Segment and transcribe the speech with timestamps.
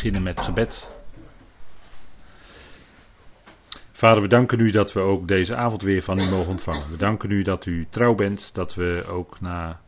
[0.00, 0.90] beginnen met gebed.
[3.92, 6.90] Vader, we danken u dat we ook deze avond weer van u mogen ontvangen.
[6.90, 9.80] We danken u dat u trouw bent, dat we ook na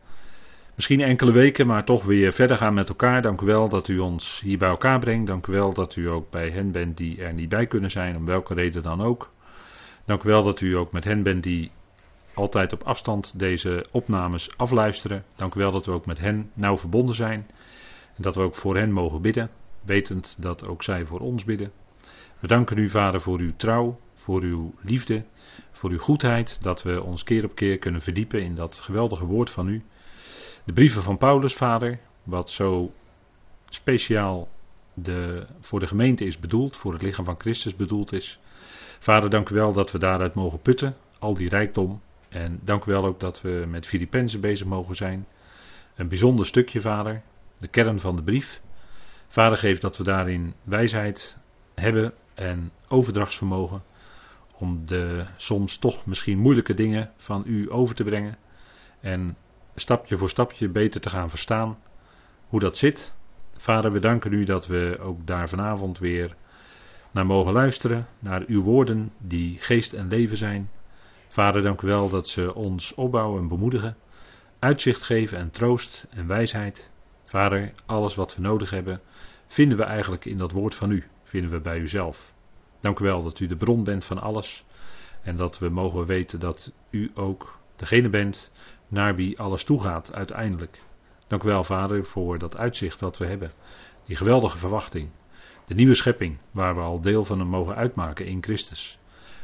[0.75, 3.21] misschien enkele weken, maar toch weer verder gaan met elkaar.
[3.21, 5.27] Dank u wel dat u ons hier bij elkaar brengt.
[5.27, 8.15] Dank u wel dat u ook bij hen bent die er niet bij kunnen zijn,
[8.15, 9.31] om welke reden dan ook.
[10.05, 11.71] Dank u wel dat u ook met hen bent die
[12.33, 15.23] altijd op afstand deze opnames afluisteren.
[15.35, 17.47] Dank u wel dat we ook met hen nauw verbonden zijn.
[18.15, 19.49] En dat we ook voor hen mogen bidden,
[19.85, 21.71] wetend dat ook zij voor ons bidden.
[22.39, 25.23] We danken u, Vader, voor uw trouw, voor uw liefde,
[25.71, 29.49] voor uw goedheid, dat we ons keer op keer kunnen verdiepen in dat geweldige woord
[29.49, 29.83] van u.
[30.63, 32.91] De brieven van Paulus, Vader, wat zo
[33.69, 34.47] speciaal
[34.93, 38.39] de, voor de gemeente is bedoeld, voor het lichaam van Christus bedoeld is.
[38.99, 42.01] Vader, dank u wel dat we daaruit mogen putten, al die rijkdom.
[42.29, 45.27] En dank u wel ook dat we met Filippenzen bezig mogen zijn.
[45.95, 47.21] Een bijzonder stukje, Vader,
[47.57, 48.61] de kern van de brief.
[49.33, 51.37] Vader geeft dat we daarin wijsheid
[51.75, 53.83] hebben en overdrachtsvermogen
[54.57, 58.37] om de soms toch misschien moeilijke dingen van u over te brengen
[58.99, 59.37] en
[59.75, 61.77] stapje voor stapje beter te gaan verstaan
[62.47, 63.13] hoe dat zit.
[63.57, 66.35] Vader, we danken u dat we ook daar vanavond weer
[67.11, 70.69] naar mogen luisteren, naar uw woorden die geest en leven zijn.
[71.27, 73.97] Vader, dank u wel dat ze ons opbouwen en bemoedigen,
[74.59, 76.91] uitzicht geven en troost en wijsheid.
[77.23, 79.01] Vader, alles wat we nodig hebben,
[79.53, 82.33] vinden we eigenlijk in dat woord van u, vinden we bij uzelf.
[82.79, 84.65] Dank u wel dat u de bron bent van alles
[85.21, 88.51] en dat we mogen weten dat u ook degene bent
[88.87, 90.83] naar wie alles toegaat uiteindelijk.
[91.27, 93.51] Dank u wel, Vader, voor dat uitzicht dat we hebben.
[94.05, 95.09] Die geweldige verwachting.
[95.65, 98.99] De nieuwe schepping, waar we al deel van mogen uitmaken in Christus.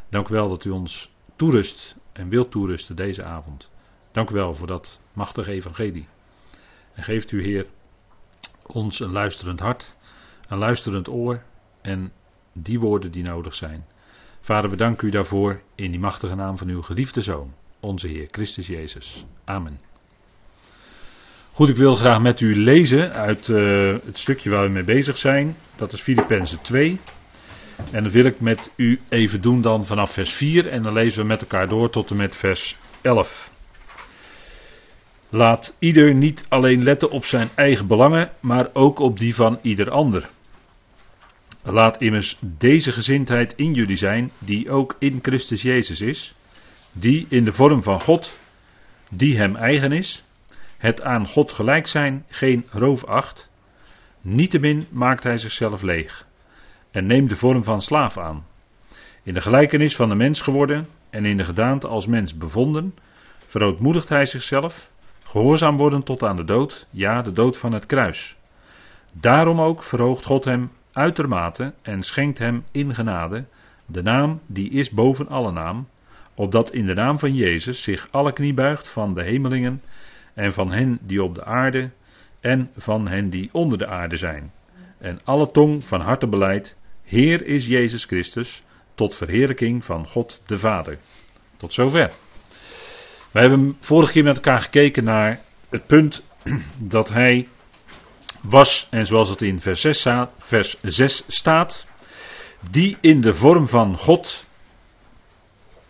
[0.09, 3.69] Dank u wel dat u ons toerust en wilt toerusten deze avond.
[4.11, 6.07] Dank u wel voor dat machtige evangelie.
[6.93, 7.65] En geeft u, Heer,
[8.65, 9.95] ons een luisterend hart,
[10.49, 11.41] een luisterend oor
[11.81, 12.11] en
[12.53, 13.85] die woorden die nodig zijn.
[14.41, 18.27] Vader, we danken u daarvoor in die machtige naam van uw geliefde Zoon, onze Heer
[18.31, 19.25] Christus Jezus.
[19.45, 19.79] Amen.
[21.51, 25.17] Goed, ik wil graag met u lezen uit uh, het stukje waar we mee bezig
[25.17, 25.55] zijn.
[25.75, 26.99] Dat is Filippenzen 2.
[27.91, 31.21] En dat wil ik met u even doen dan vanaf vers 4 en dan lezen
[31.21, 33.51] we met elkaar door tot en met vers 11.
[35.29, 39.91] Laat ieder niet alleen letten op zijn eigen belangen, maar ook op die van ieder
[39.91, 40.29] ander.
[41.63, 46.35] Laat immers deze gezindheid in jullie zijn, die ook in Christus Jezus is,
[46.91, 48.37] die in de vorm van God,
[49.09, 50.23] die hem eigen is,
[50.77, 53.49] het aan God gelijk zijn geen roof acht,
[54.21, 56.27] niettemin maakt hij zichzelf leeg
[56.91, 58.45] en neemt de vorm van slaaf aan.
[59.23, 62.95] In de gelijkenis van de mens geworden en in de gedaante als mens bevonden,
[63.45, 64.91] verootmoedigt hij zichzelf,
[65.25, 68.37] gehoorzaam worden tot aan de dood, ja, de dood van het kruis.
[69.13, 73.45] Daarom ook verhoogt God hem uitermate en schenkt hem in genade
[73.91, 75.87] de naam die is boven alle naam,
[76.33, 79.81] opdat in de naam van Jezus zich alle knie buigt van de hemelingen
[80.33, 81.89] en van hen die op de aarde
[82.39, 84.51] en van hen die onder de aarde zijn.
[84.97, 88.63] En alle tong van harte beleidt, Heer is Jezus Christus,
[88.95, 90.97] tot verheerlijking van God de Vader.
[91.57, 92.13] Tot zover.
[93.31, 95.39] We hebben vorige keer met elkaar gekeken naar
[95.69, 96.23] het punt
[96.77, 97.47] dat hij
[98.41, 100.05] was, en zoals het in vers 6,
[100.37, 101.87] vers 6 staat,
[102.69, 104.45] die in de vorm van God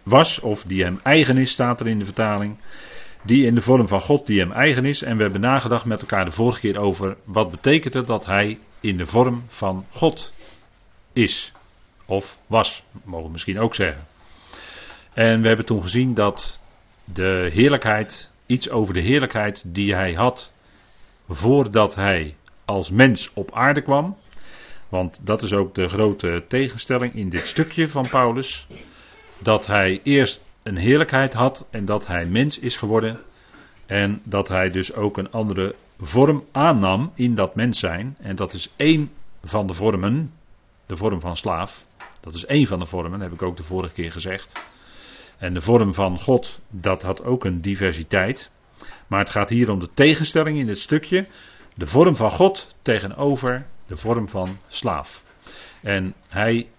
[0.04, 2.58] was, of die hem eigen is, staat er in de vertaling.
[3.22, 5.02] Die in de vorm van God die hem eigen is.
[5.02, 8.60] En we hebben nagedacht met elkaar de vorige keer over wat betekent het dat hij
[8.80, 10.34] in de vorm van God
[11.14, 11.52] is.
[12.06, 14.06] Of was, mogen we misschien ook zeggen.
[15.14, 16.60] En we hebben toen gezien dat
[17.04, 20.52] de heerlijkheid, iets over de heerlijkheid die hij had
[21.30, 22.36] voordat hij
[22.66, 24.18] als mens op aarde kwam.
[24.90, 28.68] Want dat is ook de grote tegenstelling in dit stukje van Paulus.
[29.38, 33.20] Dat hij eerst een heerlijkheid had en dat hij mens is geworden.
[33.86, 38.18] En dat hij dus ook een andere vorm aannam in dat mens zijn.
[38.20, 39.12] En dat is één
[39.44, 40.34] van de vormen,
[40.86, 41.86] de vorm van slaaf.
[42.20, 44.62] Dat is één van de vormen, heb ik ook de vorige keer gezegd.
[45.38, 48.52] En de vorm van God, dat had ook een diversiteit.
[49.10, 51.28] Maar het gaat hier om de tegenstelling in dit stukje.
[51.76, 55.24] De vorm van God tegenover de vorm van slaaf.
[55.82, 56.70] En hij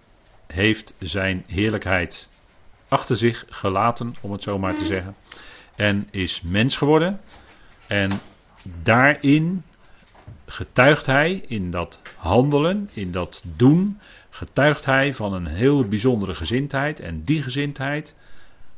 [0.47, 2.29] heeft zijn heerlijkheid
[2.87, 5.15] achter zich gelaten, om het zo maar te zeggen.
[5.75, 7.21] En is mens geworden.
[7.87, 8.19] En
[8.83, 9.63] daarin
[10.45, 13.99] getuigt hij, in dat handelen, in dat doen,
[14.29, 16.99] getuigt hij van een heel bijzondere gezindheid.
[16.99, 18.15] En die gezindheid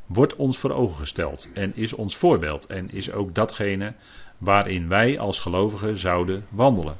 [0.05, 2.65] wordt ons voor ogen gesteld en is ons voorbeeld.
[2.65, 3.93] En is ook datgene
[4.37, 6.97] waarin wij als gelovigen zouden wandelen.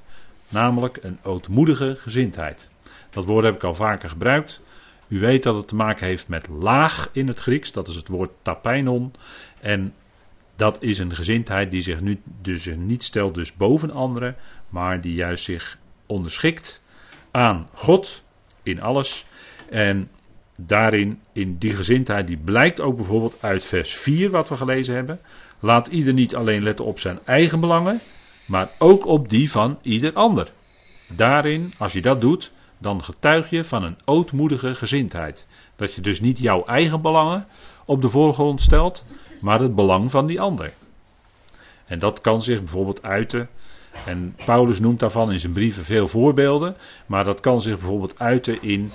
[0.49, 2.69] namelijk een ootmoedige gezindheid.
[3.09, 4.61] Dat woord heb ik al vaker gebruikt.
[5.07, 8.07] U weet dat het te maken heeft met laag in het Grieks, dat is het
[8.07, 9.13] woord tapeinon.
[9.61, 9.93] En
[10.55, 14.35] dat is een gezindheid die zich nu dus niet stelt dus boven anderen,
[14.69, 16.81] maar die juist zich onderschikt
[17.31, 18.23] aan God
[18.63, 19.25] in alles.
[19.69, 20.09] En
[20.57, 25.19] daarin, in die gezindheid, die blijkt ook bijvoorbeeld uit vers 4 wat we gelezen hebben.
[25.59, 27.99] Laat ieder niet alleen letten op zijn eigen belangen,
[28.47, 30.51] maar ook op die van ieder ander.
[31.15, 35.47] Daarin, als je dat doet, dan getuig je van een ootmoedige gezindheid.
[35.75, 37.47] Dat je dus niet jouw eigen belangen
[37.85, 39.05] op de voorgrond stelt,
[39.41, 40.73] maar het belang van die ander.
[41.85, 43.49] En dat kan zich bijvoorbeeld uiten.
[44.05, 46.75] En Paulus noemt daarvan in zijn brieven veel voorbeelden.
[47.05, 48.91] Maar dat kan zich bijvoorbeeld uiten in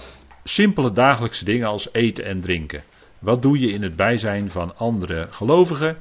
[0.49, 2.83] simpele dagelijkse dingen als eten en drinken.
[3.19, 5.97] Wat doe je in het bijzijn van andere gelovigen?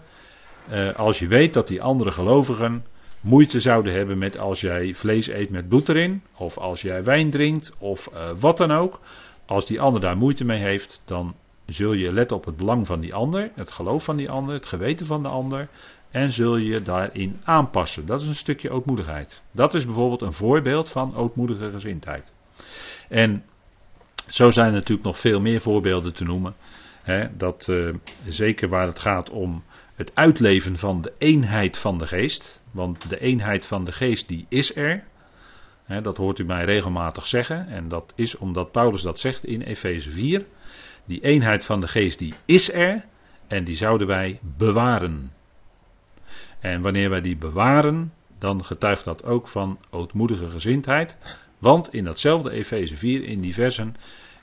[0.67, 2.85] Eh, als je weet dat die andere gelovigen
[3.21, 7.29] moeite zouden hebben met als jij vlees eet met bloed erin, of als jij wijn
[7.29, 8.99] drinkt, of uh, wat dan ook.
[9.45, 11.35] Als die ander daar moeite mee heeft, dan
[11.65, 14.65] zul je letten op het belang van die ander, het geloof van die ander, het
[14.65, 15.67] geweten van de ander.
[16.11, 18.05] En zul je daarin aanpassen.
[18.05, 19.41] Dat is een stukje ootmoedigheid.
[19.51, 22.33] Dat is bijvoorbeeld een voorbeeld van ootmoedige gezindheid.
[23.09, 23.43] En
[24.27, 26.55] zo zijn er natuurlijk nog veel meer voorbeelden te noemen.
[27.01, 27.95] Hè, dat uh,
[28.27, 29.63] zeker waar het gaat om
[29.95, 32.61] het uitleven van de eenheid van de geest.
[32.71, 35.03] Want de eenheid van de geest die is er.
[35.83, 37.67] Hè, dat hoort u mij regelmatig zeggen.
[37.67, 40.45] En dat is omdat Paulus dat zegt in Efeze 4.
[41.05, 43.05] Die eenheid van de geest die is er.
[43.47, 45.31] En die zouden wij bewaren.
[46.59, 51.17] En wanneer wij die bewaren, dan getuigt dat ook van ootmoedige gezindheid.
[51.57, 53.95] Want in datzelfde Efeze 4, in die versen,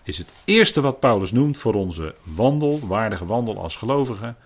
[0.03, 4.37] is het eerste wat Paulus noemt voor onze wandel, waardige wandel als gelovigen,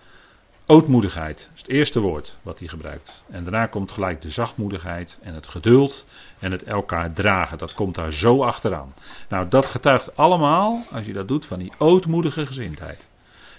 [0.65, 1.37] ootmoedigheid.
[1.37, 3.23] Dat is het eerste woord wat hij gebruikt.
[3.29, 6.05] En daarna komt gelijk de zachtmoedigheid en het geduld
[6.39, 7.57] en het elkaar dragen.
[7.57, 8.93] Dat komt daar zo achteraan.
[9.29, 13.07] Nou, dat getuigt allemaal, als je dat doet, van die ootmoedige gezindheid.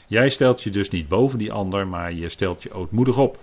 [0.07, 3.39] Jij stelt je dus niet boven die ander, maar je stelt je ootmoedig op.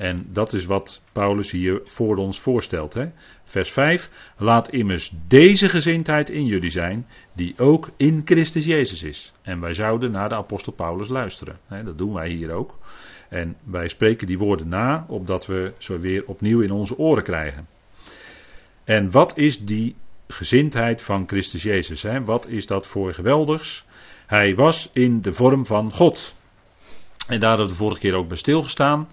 [0.00, 2.94] En dat is wat Paulus hier voor ons voorstelt.
[2.94, 3.08] Hè?
[3.44, 4.10] Vers 5.
[4.36, 9.32] Laat immers deze gezindheid in jullie zijn, die ook in Christus Jezus is.
[9.42, 11.58] En wij zouden naar de apostel Paulus luisteren.
[11.66, 11.84] Hè?
[11.84, 12.78] Dat doen wij hier ook.
[13.28, 17.66] En wij spreken die woorden na, opdat we zo weer opnieuw in onze oren krijgen.
[18.84, 19.96] En wat is die
[20.28, 22.02] gezindheid van Christus Jezus?
[22.02, 22.24] Hè?
[22.24, 23.84] Wat is dat voor geweldigs?
[24.26, 26.34] Hij was in de vorm van God.
[27.26, 29.08] En daar hadden we de vorige keer ook bij stilgestaan.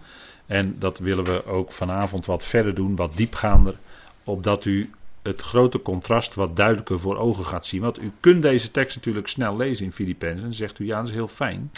[0.48, 3.76] En dat willen we ook vanavond wat verder doen, wat diepgaander,
[4.24, 4.90] opdat u
[5.22, 7.82] het grote contrast wat duidelijker voor ogen gaat zien.
[7.82, 11.08] Want u kunt deze tekst natuurlijk snel lezen in Filippenzen en zegt u ja, dat
[11.08, 11.72] is heel fijn.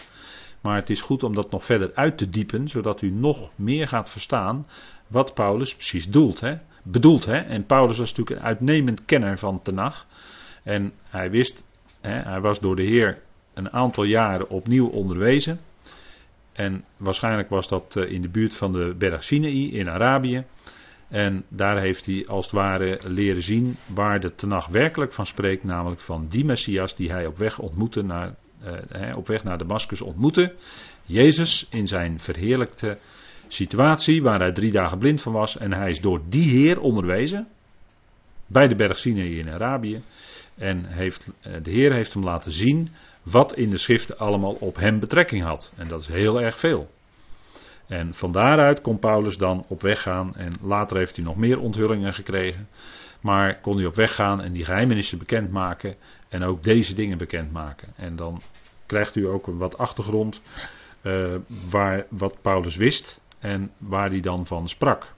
[0.62, 3.88] Maar het is goed om dat nog verder uit te diepen, zodat u nog meer
[3.88, 4.68] gaat verstaan
[5.08, 6.58] wat Paulus precies doelt, hè?
[6.84, 7.26] bedoelt.
[7.26, 7.38] Hè?
[7.38, 10.06] En Paulus was natuurlijk een uitnemend kenner van Tenach.
[10.64, 11.64] En hij wist,
[12.02, 13.22] hè, hij was door de Heer
[13.54, 15.60] een aantal jaren opnieuw onderwezen.
[16.54, 20.46] En waarschijnlijk was dat eh, in de buurt van de berg Sinai in Arabië.
[21.08, 25.64] En daar heeft hij als het ware leren zien waar de Tenach werkelijk van spreekt,
[25.64, 30.02] namelijk van die Messias die hij op weg ontmoette naar, eh, op weg naar Damascus
[30.02, 30.54] ontmoette.
[31.04, 32.98] Jezus in zijn verheerlijkte
[33.48, 37.48] situatie waar hij drie dagen blind van was en hij is door die Heer onderwezen
[38.48, 40.02] bij de berg Sinai in Arabië.
[40.56, 42.90] En heeft, eh, de Heer heeft hem laten zien
[43.24, 45.74] wat in de schriften allemaal op hem betrekking had.
[45.76, 46.90] En dat is heel erg veel.
[47.88, 51.60] En van daaruit kon Paulus dan op weg gaan en later heeft hij nog meer
[51.60, 52.68] onthullingen gekregen.
[53.22, 55.96] Maar kon hij op weg gaan en die geheimenissen bekendmaken
[56.30, 57.94] en ook deze dingen bekendmaken.
[57.96, 58.42] En dan
[58.86, 60.42] krijgt u ook wat achtergrond
[61.02, 61.36] uh,
[61.70, 65.14] waar, wat Paulus wist en waar hij dan van sprak.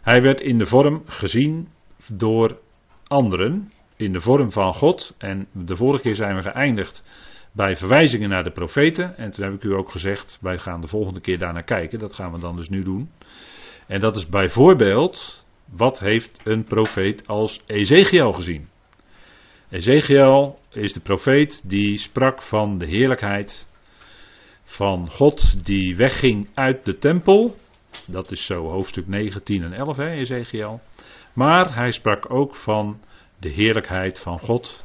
[0.00, 1.68] Hij werd in de vorm gezien
[2.06, 2.58] door
[3.06, 3.70] anderen
[4.00, 5.14] in de vorm van God.
[5.18, 7.04] En de vorige keer zijn we geëindigd
[7.52, 9.16] bij verwijzingen naar de profeten.
[9.16, 11.98] En toen heb ik u ook gezegd, wij gaan de volgende keer daarnaar kijken.
[11.98, 13.10] Dat gaan we dan dus nu doen.
[13.86, 18.68] En dat is bijvoorbeeld, wat heeft een profeet als Ezekiel gezien?
[19.68, 23.68] Ezekiel is de profeet die sprak van de heerlijkheid
[24.64, 27.56] van God die wegging uit de tempel.
[28.06, 30.80] Dat is zo hoofdstuk 9, 10 en 11, hè, Ezekiel.
[31.32, 33.00] Maar hij sprak ook van
[33.40, 34.84] de heerlijkheid van God,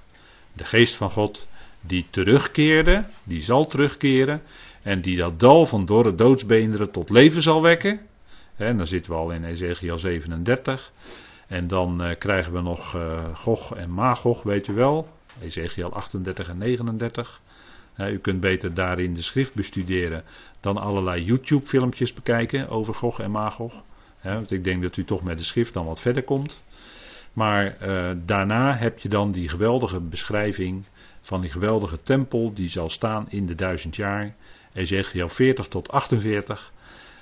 [0.53, 1.47] de geest van God,
[1.81, 4.41] die terugkeerde, die zal terugkeren
[4.81, 7.99] en die dat dal van dorre doodsbeenderen tot leven zal wekken.
[8.55, 10.91] En dan zitten we al in Ezekiel 37.
[11.47, 15.07] En dan uh, krijgen we nog uh, Gog en Magog, weet u wel.
[15.41, 17.41] Ezekiel 38 en 39.
[17.97, 20.23] Uh, u kunt beter daarin de schrift bestuderen
[20.59, 23.73] dan allerlei YouTube-filmpjes bekijken over Gog en Magog.
[24.21, 26.63] want ik denk dat u toch met de schrift dan wat verder komt.
[27.35, 30.85] Maar uh, daarna heb je dan die geweldige beschrijving
[31.21, 34.35] van die geweldige tempel die zal staan in de duizend jaar.
[34.73, 36.71] Ezekiel 40 tot 48.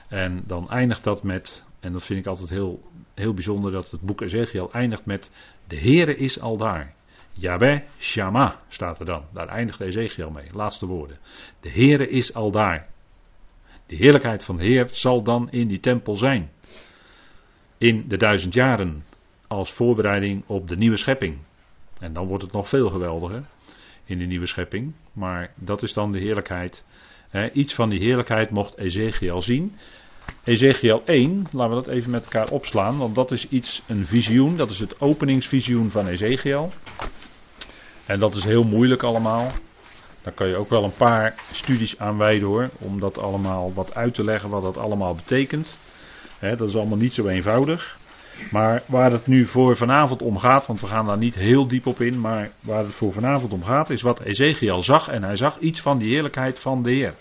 [0.08, 2.82] En dan eindigt dat met, en dat vind ik altijd heel,
[3.14, 5.32] heel bijzonder, dat het boek Ezekiel eindigt met
[5.68, 6.94] de Heere is al daar.
[7.32, 9.24] Yahweh Shama staat er dan.
[9.34, 10.48] Daar eindigt Ezekiel mee.
[10.52, 11.18] Laatste woorden.
[11.60, 12.88] De Heere is al daar.
[13.86, 16.52] De heerlijkheid van de Heer zal dan in die tempel zijn.
[17.78, 19.04] In de duizend jaren.
[19.54, 21.38] Als voorbereiding op de nieuwe schepping.
[22.00, 23.44] En dan wordt het nog veel geweldiger.
[24.06, 24.94] In de nieuwe schepping.
[25.12, 26.84] Maar dat is dan de heerlijkheid.
[27.54, 29.76] iets van die heerlijkheid mocht Ezekiel zien.
[30.44, 34.58] Ezekiel 1, laten we dat even met elkaar opslaan, want dat is iets, een visioen,
[34.58, 36.72] dat is het openingsvisioen van Ezekiel.
[38.06, 39.52] En dat is heel moeilijk allemaal.
[40.22, 43.96] Daar kan je ook wel een paar studies aan wijden hoor, om dat allemaal wat
[43.96, 45.78] uit te leggen, wat dat allemaal betekent.
[46.40, 48.02] dat is allemaal niet zo eenvoudig.
[48.52, 51.86] Maar waar het nu voor vanavond om gaat, want we gaan daar niet heel diep
[51.86, 55.08] op in, maar waar het voor vanavond om gaat, is wat Ezekiel zag.
[55.08, 57.14] En hij zag iets van die heerlijkheid van de Heer.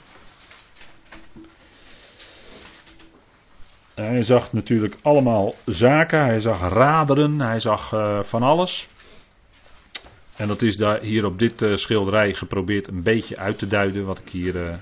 [3.95, 8.89] Hij zag natuurlijk allemaal zaken, hij zag raderen, hij zag uh, van alles.
[10.37, 14.05] En dat is daar hier op dit uh, schilderij geprobeerd een beetje uit te duiden,
[14.05, 14.75] wat ik hier uh,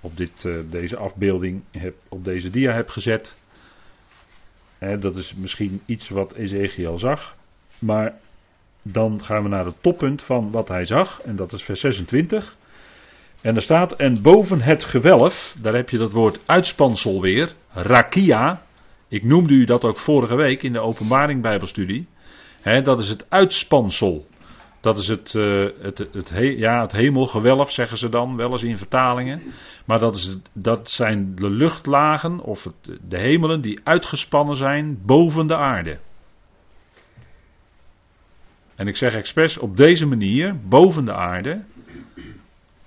[0.00, 3.36] op dit, deze afbeelding, heb, op deze dia heb gezet.
[4.98, 7.36] Dat is misschien iets wat Ezekiel zag.
[7.78, 8.14] Maar
[8.82, 12.56] dan gaan we naar het toppunt van wat hij zag, en dat is vers 26.
[13.42, 18.62] En er staat, en boven het gewelf, daar heb je dat woord uitspansel weer, rakia.
[19.08, 22.06] Ik noemde u dat ook vorige week in de openbaring bijbelstudie.
[22.82, 24.26] Dat is het uitspansel.
[24.84, 28.78] Dat is het, uh, het, het, ja, het hemelgewelf, zeggen ze dan, wel eens in
[28.78, 29.42] vertalingen.
[29.84, 35.46] Maar dat, is, dat zijn de luchtlagen of het, de hemelen die uitgespannen zijn boven
[35.46, 35.98] de aarde.
[38.74, 41.64] En ik zeg expres op deze manier, boven de aarde,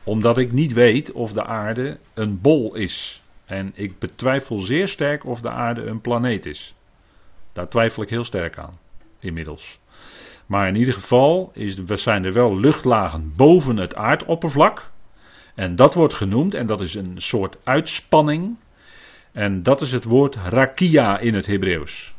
[0.04, 3.24] omdat ik niet weet of de aarde een bol is.
[3.46, 6.76] En ik betwijfel zeer sterk of de aarde een planeet is.
[7.54, 8.80] Daar twijfel ik heel sterk aan,
[9.20, 9.80] inmiddels.
[10.48, 14.92] Maar in ieder geval is, zijn er wel luchtlagen boven het aardoppervlak.
[15.56, 18.58] En dat wordt genoemd, en dat is een soort uitspanning.
[19.32, 22.16] En dat is het woord rakia in het Hebreeuws.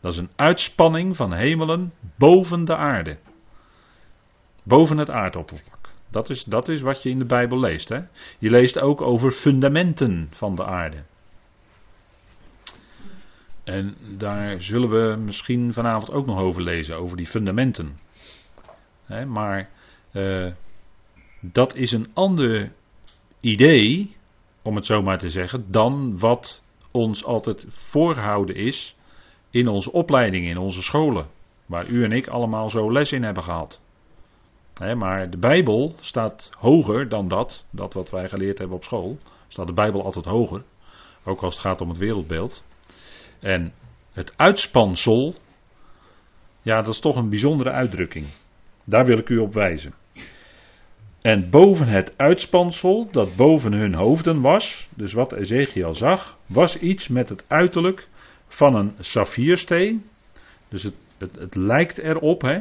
[0.00, 3.18] Dat is een uitspanning van hemelen boven de aarde.
[4.62, 5.88] Boven het aardoppervlak.
[6.10, 7.88] Dat is, dat is wat je in de Bijbel leest.
[7.88, 8.00] Hè?
[8.38, 11.04] Je leest ook over fundamenten van de aarde.
[13.64, 17.98] En daar zullen we misschien vanavond ook nog over lezen, over die fundamenten.
[19.26, 19.70] maar
[20.12, 20.52] uh,
[21.40, 22.72] dat is een ander
[23.40, 24.16] idee,
[24.62, 28.96] om het zo maar te zeggen, dan wat ons altijd voorgehouden is
[29.50, 31.26] in onze opleiding, in onze scholen.
[31.66, 33.80] Waar u en ik allemaal zo les in hebben gehad
[34.96, 39.18] maar de Bijbel staat hoger dan dat, dat wat wij geleerd hebben op school.
[39.48, 40.62] Staat de Bijbel altijd hoger,
[41.24, 42.62] ook als het gaat om het wereldbeeld.
[43.44, 43.72] En
[44.12, 45.34] het uitspansel,
[46.62, 48.26] ja, dat is toch een bijzondere uitdrukking.
[48.84, 49.94] Daar wil ik u op wijzen.
[51.22, 57.08] En boven het uitspansel, dat boven hun hoofden was, dus wat Ezekiel zag, was iets
[57.08, 58.08] met het uiterlijk
[58.48, 60.04] van een saffiersteen.
[60.68, 62.60] Dus het, het, het lijkt erop, hè,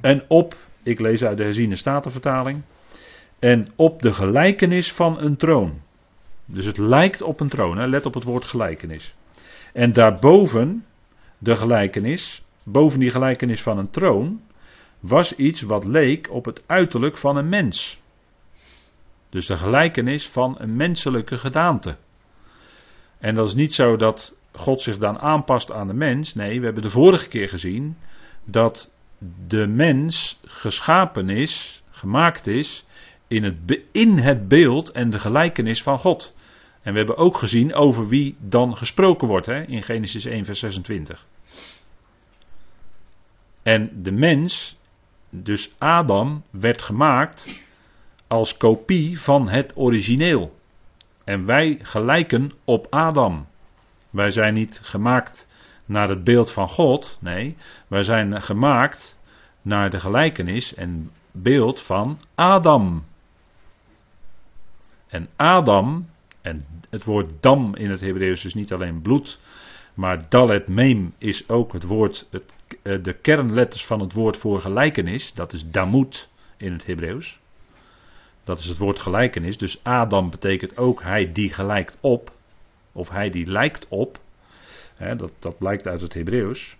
[0.00, 2.62] en op, ik lees uit de herziene statenvertaling.
[3.38, 5.80] En op de gelijkenis van een troon.
[6.46, 7.86] Dus het lijkt op een troon, hè?
[7.86, 9.14] let op het woord gelijkenis.
[9.72, 10.84] En daarboven
[11.38, 14.40] de gelijkenis, boven die gelijkenis van een troon,
[15.00, 18.02] was iets wat leek op het uiterlijk van een mens.
[19.28, 21.96] Dus de gelijkenis van een menselijke gedaante.
[23.18, 26.34] En dat is niet zo dat God zich dan aanpast aan de mens.
[26.34, 27.96] Nee, we hebben de vorige keer gezien
[28.44, 28.92] dat
[29.46, 32.84] de mens geschapen is, gemaakt is,
[33.28, 36.33] in het, in het beeld en de gelijkenis van God.
[36.84, 40.58] En we hebben ook gezien over wie dan gesproken wordt hè, in Genesis 1, vers
[40.58, 41.26] 26.
[43.62, 44.78] En de mens,
[45.30, 47.62] dus Adam, werd gemaakt
[48.26, 50.58] als kopie van het origineel.
[51.24, 53.46] En wij gelijken op Adam.
[54.10, 55.46] Wij zijn niet gemaakt
[55.84, 57.18] naar het beeld van God.
[57.20, 57.56] Nee,
[57.88, 59.18] wij zijn gemaakt
[59.62, 63.04] naar de gelijkenis en beeld van Adam.
[65.08, 66.08] En Adam,
[66.44, 69.38] en het woord dam in het Hebreeuws is niet alleen bloed,
[69.94, 72.44] maar dalet mem is ook het woord, het,
[72.82, 77.40] eh, de kernletters van het woord voor gelijkenis, dat is damut in het Hebreeuws.
[78.44, 82.32] Dat is het woord gelijkenis, dus Adam betekent ook hij die gelijkt op.
[82.92, 84.18] of hij die lijkt op.
[85.16, 86.76] Dat, dat blijkt uit het Hebreeuws.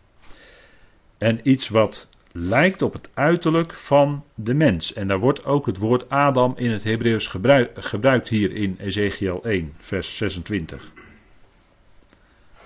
[1.19, 4.93] En iets wat lijkt op het uiterlijk van de mens.
[4.93, 7.27] En daar wordt ook het woord Adam in het Hebreeuws
[7.75, 10.91] gebruikt hier in Ezekiel 1, vers 26.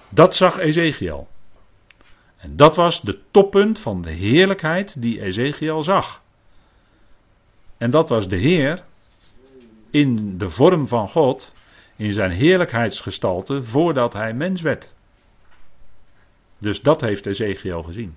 [0.08, 1.28] Dat zag Ezekiel.
[2.36, 6.22] En dat was de toppunt van de heerlijkheid die Ezekiel zag.
[7.76, 8.84] En dat was de Heer
[9.90, 11.52] in de vorm van God,
[11.96, 14.94] in zijn heerlijkheidsgestalte, voordat hij mens werd.
[16.58, 18.16] Dus dat heeft Ezekiel gezien.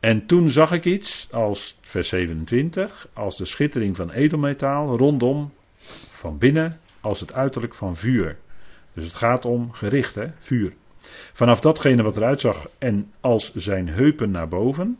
[0.00, 5.52] En toen zag ik iets, als vers 27, als de schittering van edelmetaal rondom,
[6.10, 8.38] van binnen, als het uiterlijk van vuur.
[8.94, 10.72] Dus het gaat om gericht, hè, vuur.
[11.32, 14.98] Vanaf datgene wat eruit zag en als zijn heupen naar boven,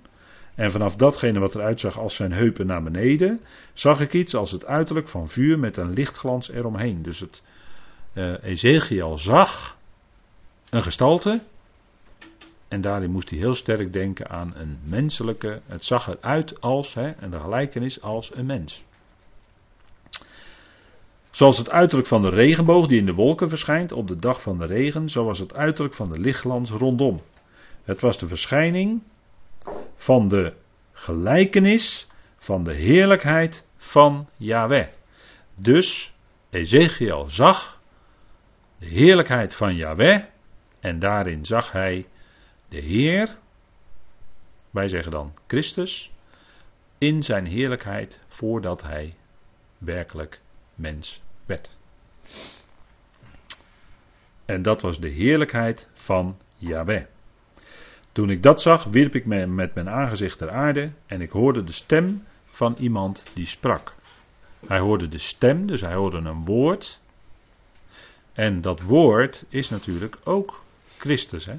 [0.54, 3.40] en vanaf datgene wat eruit zag als zijn heupen naar beneden,
[3.72, 7.02] zag ik iets als het uiterlijk van vuur met een lichtglans eromheen.
[7.02, 7.42] Dus het
[8.14, 9.76] uh, Ezekiel zag
[10.70, 11.40] een gestalte.
[12.68, 15.60] En daarin moest hij heel sterk denken aan een menselijke.
[15.66, 18.84] Het zag eruit als, hè, en de gelijkenis als een mens.
[21.30, 24.58] Zoals het uiterlijk van de regenboog die in de wolken verschijnt op de dag van
[24.58, 27.22] de regen, zo was het uiterlijk van de lichtglans rondom.
[27.84, 29.02] Het was de verschijning
[29.96, 30.52] van de
[30.92, 32.06] gelijkenis
[32.38, 34.86] van de heerlijkheid van Yahweh.
[35.54, 36.14] Dus
[36.50, 37.80] Ezekiel zag
[38.78, 40.22] de heerlijkheid van Yahweh
[40.80, 42.06] en daarin zag hij
[42.68, 43.38] de Heer,
[44.70, 46.12] wij zeggen dan Christus,
[46.98, 49.14] in zijn heerlijkheid voordat hij
[49.78, 50.40] werkelijk
[50.74, 51.76] mens werd.
[54.44, 57.04] En dat was de heerlijkheid van Yahweh.
[58.12, 61.64] Toen ik dat zag, wierp ik me met mijn aangezicht ter aarde en ik hoorde
[61.64, 63.94] de stem van iemand die sprak.
[64.66, 67.00] Hij hoorde de stem, dus hij hoorde een woord.
[68.32, 70.62] En dat woord is natuurlijk ook
[70.96, 71.46] Christus.
[71.46, 71.58] Hè?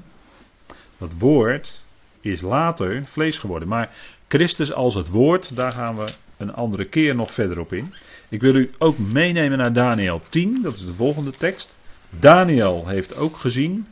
[1.00, 1.82] Dat woord
[2.20, 3.68] is later vlees geworden.
[3.68, 3.90] Maar
[4.28, 6.04] Christus als het woord, daar gaan we
[6.36, 7.94] een andere keer nog verder op in.
[8.28, 11.74] Ik wil u ook meenemen naar Daniel 10, dat is de volgende tekst.
[12.10, 13.86] Daniel heeft ook gezien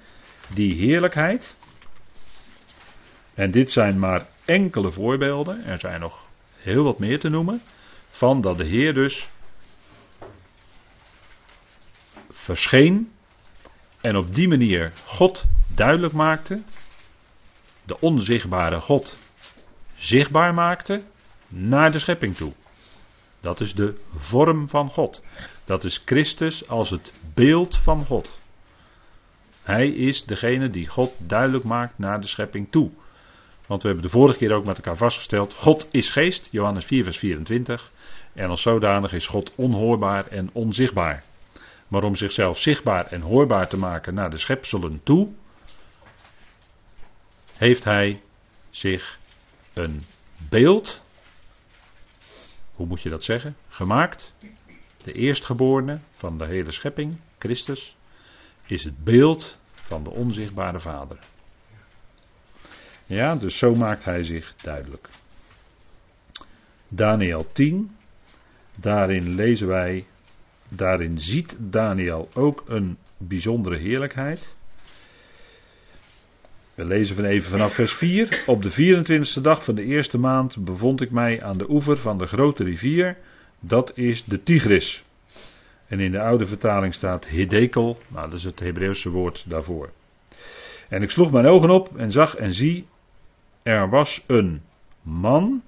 [0.49, 1.57] die heerlijkheid.
[3.35, 7.63] En dit zijn maar enkele voorbeelden, er zijn nog heel wat meer te noemen,
[8.11, 9.29] van dat de Heer dus
[12.31, 13.13] verscheen
[14.01, 16.63] en op die manier God duidelijk maakte,
[17.89, 19.19] de onzichtbare God
[19.97, 21.03] zichtbaar maakte
[21.49, 22.53] naar de schepping toe.
[23.41, 25.23] Dat is de vorm van God.
[25.65, 28.41] Dat is Christus als het beeld van God.
[29.63, 32.91] Hij is degene die God duidelijk maakt naar de schepping toe.
[33.67, 37.05] Want we hebben de vorige keer ook met elkaar vastgesteld: God is geest, Johannes 4,
[37.05, 37.91] vers 24.
[38.33, 41.23] En als zodanig is God onhoorbaar en onzichtbaar.
[41.89, 45.29] Maar om zichzelf zichtbaar en hoorbaar te maken naar de schepselen toe,
[47.59, 48.23] heeft hij
[48.71, 49.19] zich
[49.73, 50.03] een
[50.49, 51.03] beeld,
[52.75, 54.35] hoe moet je dat zeggen, gemaakt.
[55.03, 57.97] De eerstgeborene van de hele schepping, Christus,
[58.67, 61.19] is het beeld van de onzichtbare Vader.
[63.07, 65.09] Ja, dus zo maakt hij zich duidelijk.
[66.89, 67.97] Daniel 10,
[68.77, 70.07] daarin lezen wij,
[70.69, 74.57] daarin ziet Daniel ook een bijzondere heerlijkheid.
[76.79, 78.43] We lezen van even vanaf vers 4.
[78.47, 82.19] Op de 24e dag van de eerste maand bevond ik mij aan de oever van
[82.19, 83.17] de grote rivier.
[83.61, 85.05] Dat is de Tigris.
[85.87, 87.99] En in de oude vertaling staat Hidekel.
[88.09, 89.91] Nou, dat is het Hebreeuwse woord daarvoor.
[90.89, 92.87] En ik sloeg mijn ogen op en zag en zie
[93.63, 94.63] er was een
[95.03, 95.63] man,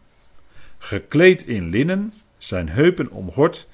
[0.79, 3.69] gekleed in linnen, zijn heupen omgord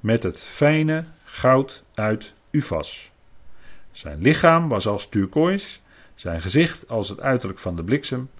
[0.00, 3.10] met het fijne goud uit Ufas.
[3.92, 5.82] Zijn lichaam was als turkoois,
[6.14, 8.30] zijn gezicht als het uiterlijk van de bliksem,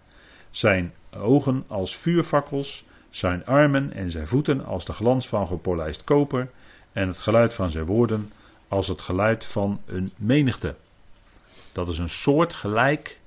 [0.50, 6.50] zijn ogen als vuurfakkels, zijn armen en zijn voeten als de glans van gepolijst koper
[6.92, 8.32] en het geluid van zijn woorden
[8.68, 10.76] als het geluid van een menigte.
[11.72, 13.20] Dat is een soort gelijk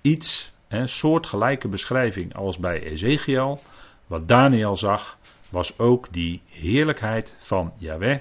[0.00, 3.60] iets een soortgelijke beschrijving als bij Ezekiel.
[4.06, 5.18] Wat Daniel zag,
[5.50, 8.18] was ook die heerlijkheid van Yahweh.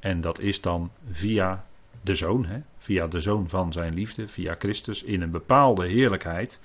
[0.00, 1.64] En dat is dan via
[2.02, 2.60] de zoon, hè?
[2.78, 6.60] via de zoon van zijn liefde, via Christus, in een bepaalde heerlijkheid.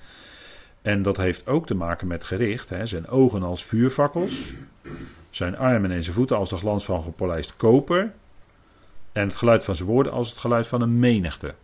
[0.82, 2.68] En dat heeft ook te maken met gericht.
[2.68, 2.86] Hè?
[2.86, 4.52] Zijn ogen als vuurvakkels,
[5.30, 8.12] zijn armen en zijn voeten als de glans van gepolijst koper.
[9.12, 11.54] En het geluid van zijn woorden als het geluid van een menigte.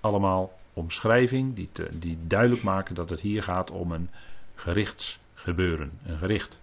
[0.00, 4.10] Allemaal omschrijving die, die duidelijk maken dat het hier gaat om een
[4.54, 6.60] gerichtsgebeuren, een gericht.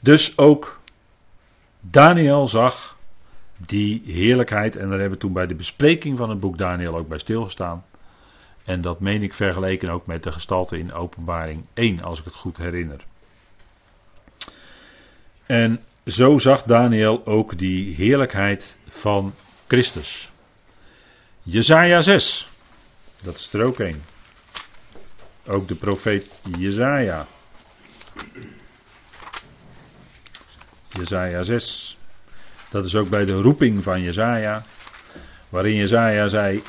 [0.00, 0.80] Dus ook
[1.80, 2.95] Daniel zag
[3.56, 7.08] die heerlijkheid, en daar hebben we toen bij de bespreking van het boek Daniel ook
[7.08, 7.84] bij stilgestaan.
[8.64, 12.34] En dat meen ik vergeleken ook met de gestalte in Openbaring 1, als ik het
[12.34, 13.00] goed herinner.
[15.46, 19.34] En zo zag Daniel ook die heerlijkheid van
[19.66, 20.30] Christus.
[21.42, 22.48] Jezaja 6,
[23.22, 24.02] dat is er ook een.
[25.46, 27.26] Ook de profeet Jezaja.
[30.88, 31.96] Jezaja 6.
[32.76, 34.64] Dat is ook bij de roeping van Jezaja.
[35.48, 36.62] Waarin Jezaja zei,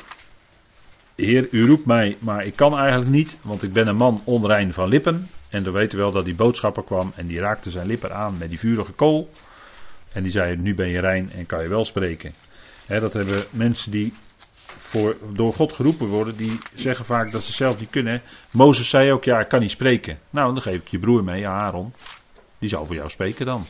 [1.14, 4.72] Heer, u roept mij, maar ik kan eigenlijk niet, want ik ben een man onrein
[4.72, 5.28] van lippen.
[5.48, 8.38] En dan weten we wel dat die boodschapper kwam en die raakte zijn lippen aan
[8.38, 9.30] met die vurige kool.
[10.12, 12.32] En die zei, nu ben je rein en kan je wel spreken.
[12.86, 14.12] dat hebben mensen die
[14.66, 18.22] voor, door God geroepen worden, die zeggen vaak dat ze zelf niet kunnen.
[18.50, 20.18] Mozes zei ook, ja, ik kan niet spreken.
[20.30, 21.92] Nou, dan geef ik je broer mee, Aaron.
[22.58, 23.66] Die zal voor jou spreken dan.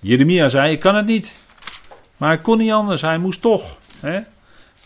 [0.00, 1.44] Jeremia zei, ik kan het niet.
[2.16, 3.78] Maar hij kon niet anders, hij moest toch.
[4.00, 4.20] Hè?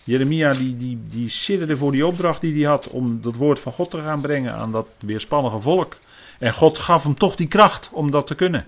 [0.05, 3.73] Jeremia die, die, die sidderde voor die opdracht die hij had om dat woord van
[3.73, 5.97] God te gaan brengen aan dat weerspannige volk.
[6.39, 8.67] En God gaf hem toch die kracht om dat te kunnen.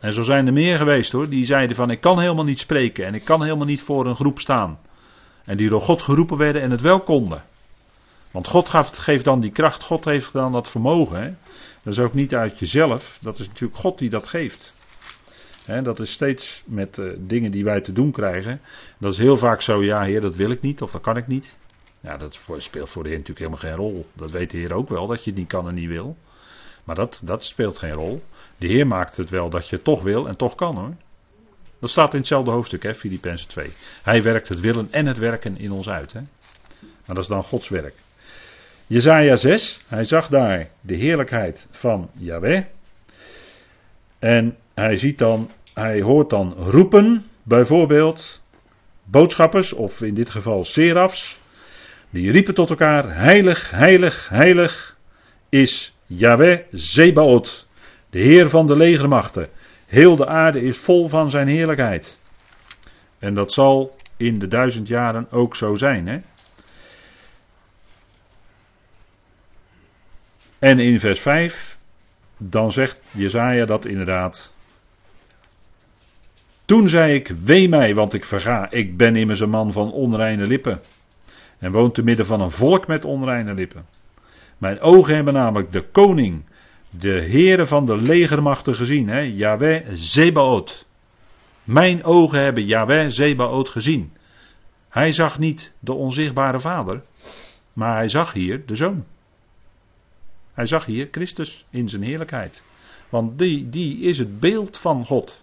[0.00, 3.06] En zo zijn er meer geweest hoor, die zeiden van ik kan helemaal niet spreken
[3.06, 4.78] en ik kan helemaal niet voor een groep staan.
[5.44, 7.44] En die door God geroepen werden en het wel konden.
[8.30, 11.38] Want God geeft dan die kracht, God heeft dan dat vermogen.
[11.82, 14.74] Dat is ook niet uit jezelf, dat is natuurlijk God die dat geeft.
[15.82, 18.60] dat is steeds met uh, dingen die wij te doen krijgen.
[18.98, 21.26] Dat is heel vaak zo, ja heer, dat wil ik niet of dat kan ik
[21.26, 21.56] niet.
[22.00, 24.06] Ja, dat speelt voor de heer natuurlijk helemaal geen rol.
[24.12, 26.16] Dat weet de heer ook wel, dat je het niet kan en niet wil.
[26.84, 28.22] Maar dat, dat speelt geen rol.
[28.56, 30.94] De heer maakt het wel dat je het toch wil en toch kan hoor.
[31.78, 33.72] Dat staat in hetzelfde hoofdstuk, hè, Filippenzen 2.
[34.02, 36.12] Hij werkt het willen en het werken in ons uit.
[36.12, 36.20] Hè.
[36.80, 37.94] Maar dat is dan Gods werk.
[38.90, 42.62] Jezaja 6, hij zag daar de heerlijkheid van Yahweh.
[44.18, 48.42] En hij ziet dan, hij hoort dan roepen, bijvoorbeeld
[49.04, 51.38] boodschappers, of in dit geval serafs.
[52.10, 54.96] Die riepen tot elkaar, heilig, heilig, heilig
[55.48, 57.66] is Yahweh Zebaot,
[58.10, 59.48] de Heer van de legermachten.
[59.86, 62.18] Heel de aarde is vol van zijn heerlijkheid.
[63.18, 66.08] En dat zal in de duizend jaren ook zo zijn.
[66.08, 66.18] Hè?
[70.60, 71.78] En in vers 5,
[72.36, 74.52] dan zegt Jezaja dat inderdaad.
[76.64, 80.46] Toen zei ik, wee mij, want ik verga, ik ben immers een man van onreine
[80.46, 80.80] lippen.
[81.58, 83.86] En woont te midden van een volk met onreine lippen.
[84.58, 86.44] Mijn ogen hebben namelijk de koning,
[86.90, 90.86] de heren van de legermachten gezien, hè, Yahweh Zebaot.
[91.64, 94.12] Mijn ogen hebben Yahweh Zebaot gezien.
[94.88, 97.02] Hij zag niet de onzichtbare vader,
[97.72, 99.04] maar hij zag hier de zoon.
[100.52, 102.62] Hij zag hier Christus in zijn heerlijkheid.
[103.08, 105.42] Want die, die is het beeld van God.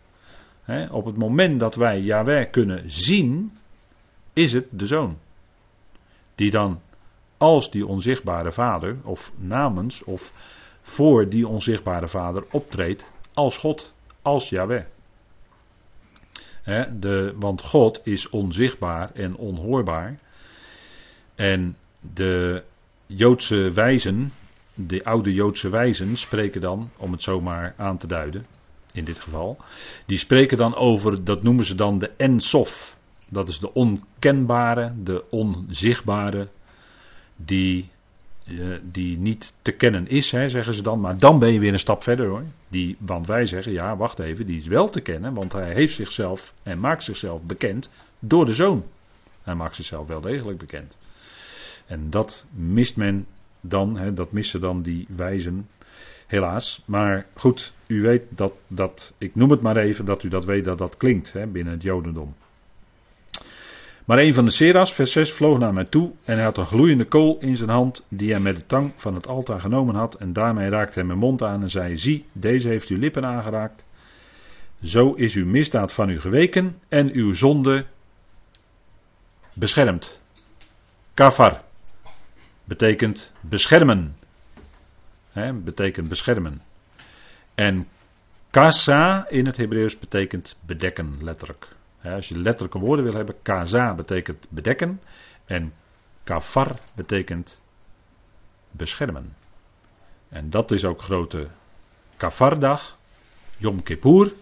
[0.92, 3.58] op het moment dat wij Yahweh kunnen zien,
[4.34, 5.18] is het de zoon.
[6.36, 6.82] Die dan
[7.38, 10.34] als die onzichtbare vader, of namens, of
[10.82, 14.84] voor die onzichtbare vader optreedt als God, als Yahweh.
[17.00, 20.20] de, want God is onzichtbaar en onhoorbaar.
[21.36, 21.78] En
[22.14, 22.64] de
[23.06, 24.32] Joodse wijzen,
[24.78, 28.46] de oude Joodse wijzen, spreken dan, om het zomaar aan te duiden,
[28.94, 29.58] in dit geval,
[30.06, 32.98] die spreken dan over, dat noemen ze dan de Ensof.
[33.30, 36.48] Dat is de onkenbare, de onzichtbare,
[37.36, 37.90] die,
[38.46, 41.00] uh, die niet te kennen is, hè, zeggen ze dan.
[41.00, 42.44] Maar dan ben je weer een stap verder hoor.
[42.68, 45.94] Die, want wij zeggen, ja, wacht even, die is wel te kennen, want hij heeft
[45.94, 48.84] zichzelf en maakt zichzelf bekend door de zoon.
[49.42, 50.98] Hij maakt zichzelf wel degelijk bekend.
[51.86, 53.26] En dat mist men
[53.62, 55.68] dan, hè, dat missen dan die wijzen,
[56.28, 56.84] helaas.
[56.86, 60.64] Maar goed, u weet dat, dat, ik noem het maar even, dat u dat weet
[60.64, 62.36] dat dat klinkt hè, binnen het Jodendom.
[64.06, 66.66] Maar een van de seras, vers 6, vloog naar mij toe en hij had een
[66.66, 70.16] gloeiende kool in zijn hand die hij met de tang van het altaar genomen had
[70.16, 73.86] en daarmee raakte hij mijn mond aan en zei, zie, deze heeft uw lippen aangeraakt.
[74.82, 77.86] Zo is uw misdaad van u geweken en uw zonde
[79.54, 80.22] beschermd.
[81.14, 81.64] Kafar
[82.68, 84.16] betekent beschermen.
[85.32, 86.62] He, betekent beschermen.
[87.56, 87.88] En
[88.50, 91.68] kasa in het Hebreeuws betekent bedekken, letterlijk.
[92.04, 95.02] Als je letterlijke woorden wil hebben, kaza betekent bedekken
[95.46, 95.74] en
[96.24, 97.62] kafar betekent
[98.72, 99.36] beschermen.
[100.30, 101.48] En dat is ook grote
[102.18, 102.98] kafardag,
[103.58, 104.34] Yom Kippur.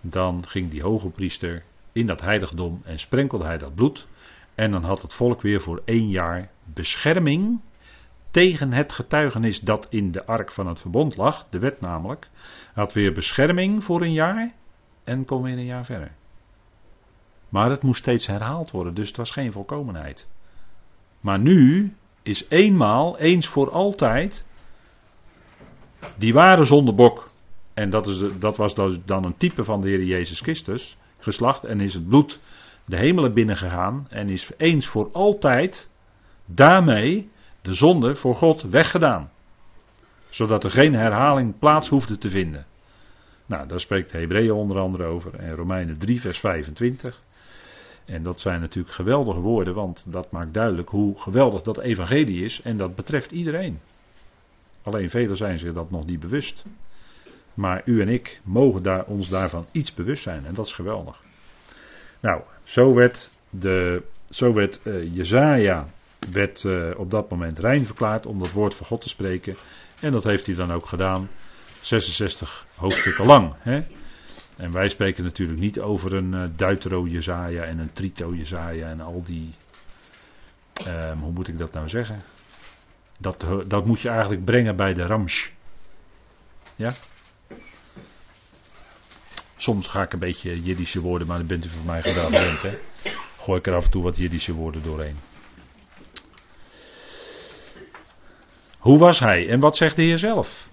[0.00, 4.06] Dan ging die hoge priester in dat heiligdom en sprenkelde hij dat bloed.
[4.54, 7.60] En dan had het volk weer voor één jaar bescherming
[8.30, 12.30] tegen het getuigenis dat in de ark van het verbond lag, de wet namelijk.
[12.74, 14.54] Had weer bescherming voor een jaar
[15.04, 16.12] en kom weer een jaar verder.
[17.48, 20.28] Maar het moest steeds herhaald worden, dus het was geen volkomenheid.
[21.20, 24.44] Maar nu is eenmaal, eens voor altijd,
[26.16, 27.30] die ware zondebok.
[27.74, 31.80] En dat, is dat was dan een type van de Heer Jezus Christus, geslacht en
[31.80, 32.40] is het bloed
[32.84, 35.90] de hemelen binnengegaan en is eens voor altijd
[36.46, 37.30] daarmee
[37.62, 39.30] de zonde voor God weggedaan.
[40.28, 42.66] Zodat er geen herhaling plaats hoefde te vinden.
[43.46, 47.22] Nou, daar spreekt Hebreeën onder andere over en Romeinen 3 vers 25.
[48.04, 52.62] En dat zijn natuurlijk geweldige woorden, want dat maakt duidelijk hoe geweldig dat evangelie is
[52.62, 53.80] en dat betreft iedereen.
[54.82, 56.64] Alleen velen zijn zich dat nog niet bewust.
[57.54, 61.20] Maar u en ik mogen daar, ons daarvan iets bewust zijn en dat is geweldig.
[62.22, 65.88] Nou, zo werd, de, zo werd uh, Jezaja
[66.30, 69.56] werd, uh, op dat moment rein verklaard om dat woord van God te spreken.
[70.00, 71.28] En dat heeft hij dan ook gedaan,
[71.80, 73.54] 66 hoofdstukken lang.
[73.58, 73.80] Hè?
[74.56, 79.00] En wij spreken natuurlijk niet over een uh, Deutero Jezaja en een Trito Jezaja en
[79.00, 79.54] al die.
[80.86, 82.20] Um, hoe moet ik dat nou zeggen?
[83.18, 85.50] Dat, dat moet je eigenlijk brengen bij de Ramsch.
[86.76, 86.92] Ja?
[89.62, 92.62] Soms ga ik een beetje Jiddische woorden, maar dat bent u van mij gewend.
[92.62, 92.78] Hè?
[93.38, 95.16] Gooi ik er af en toe wat Jiddische woorden doorheen.
[98.78, 100.68] Hoe was hij en wat zegt de Heer zelf?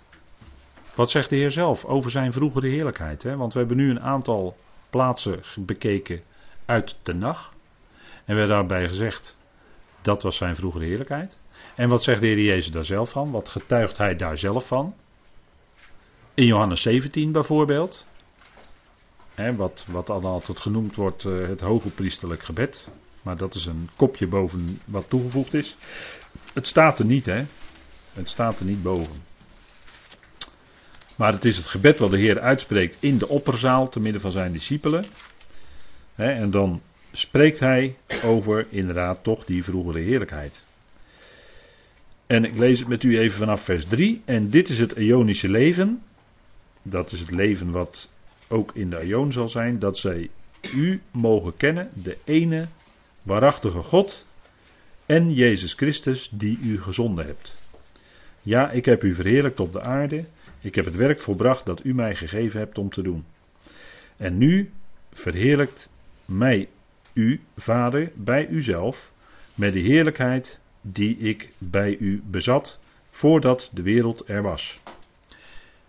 [0.96, 3.24] Wat zegt de Heer zelf over zijn vroegere heerlijkheid?
[3.24, 3.36] Hè?
[3.36, 4.58] Want we hebben nu een aantal
[4.90, 6.22] plaatsen bekeken
[6.66, 7.52] uit de nacht.
[8.26, 9.38] En we hebben daarbij gezegd,
[10.02, 11.40] dat was zijn vroegere heerlijkheid.
[11.76, 13.32] En wat zegt de Heer Jezus daar zelf van?
[13.32, 14.96] Wat getuigt hij daar zelf van?
[16.34, 18.08] In Johannes 17 bijvoorbeeld.
[19.40, 22.90] Hè, wat, wat dan altijd genoemd wordt uh, het hogepriesterlijk gebed.
[23.22, 25.78] Maar dat is een kopje boven wat toegevoegd is.
[26.54, 27.46] Het staat er niet, hè.
[28.14, 29.16] Het staat er niet boven.
[31.16, 34.32] Maar het is het gebed wat de Heer uitspreekt in de opperzaal te midden van
[34.32, 35.06] zijn discipelen.
[36.16, 40.64] en dan spreekt hij over inderdaad toch die vroegere heerlijkheid.
[42.28, 44.22] En ik lees het met u even vanaf vers 3.
[44.26, 46.04] En dit is het Ionische leven.
[46.82, 48.10] Dat is het leven wat
[48.50, 49.80] ook in de Ion zal zijn.
[49.80, 50.30] Dat zij
[50.76, 52.68] u mogen kennen, de ene
[53.22, 54.26] waarachtige God
[55.06, 57.58] en Jezus Christus die u gezonden hebt.
[58.42, 60.26] Ja, ik heb u verheerlijkt op de aarde.
[60.62, 63.26] Ik heb het werk volbracht dat u mij gegeven hebt om te doen.
[64.18, 64.72] En nu
[65.12, 65.90] verheerlijkt
[66.26, 66.70] mij
[67.14, 69.12] u, Vader, bij uzelf,
[69.56, 74.80] met de heerlijkheid die ik bij u bezat, voordat de wereld er was.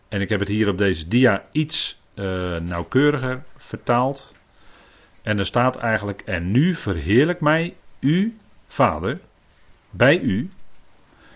[0.08, 4.34] En ik heb het hier op deze dia iets uh, nauwkeuriger vertaald.
[5.22, 9.20] En er staat eigenlijk: En nu verheerlijk mij u, Vader,
[9.90, 10.50] bij u,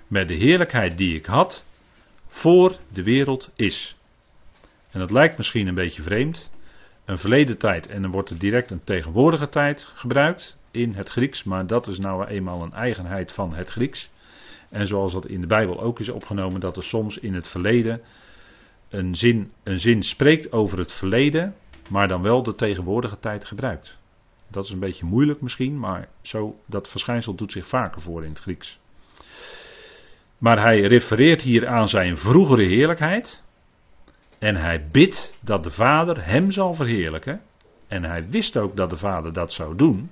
[0.07, 1.65] met de heerlijkheid die ik had
[2.29, 3.97] voor de wereld is.
[4.91, 6.51] En dat lijkt misschien een beetje vreemd.
[7.05, 11.45] Een verleden tijd en dan wordt er direct een tegenwoordige tijd gebruikt in het Grieks,
[11.45, 14.11] maar dat is nou eenmaal een eigenheid van het Grieks.
[14.71, 18.01] En zoals dat in de Bijbel ook is opgenomen, dat er soms in het verleden
[18.95, 21.55] een zin, een zin spreekt over het verleden,
[21.89, 23.99] maar dan wel de tegenwoordige tijd gebruikt.
[24.49, 28.31] Dat is een beetje moeilijk misschien, maar zo, dat verschijnsel doet zich vaker voor in
[28.31, 28.79] het Grieks.
[30.39, 33.43] Maar hij refereert hier aan zijn vroegere heerlijkheid.
[34.39, 37.41] En hij bidt dat de Vader hem zal verheerlijken.
[37.89, 40.11] En hij wist ook dat de Vader dat zou doen.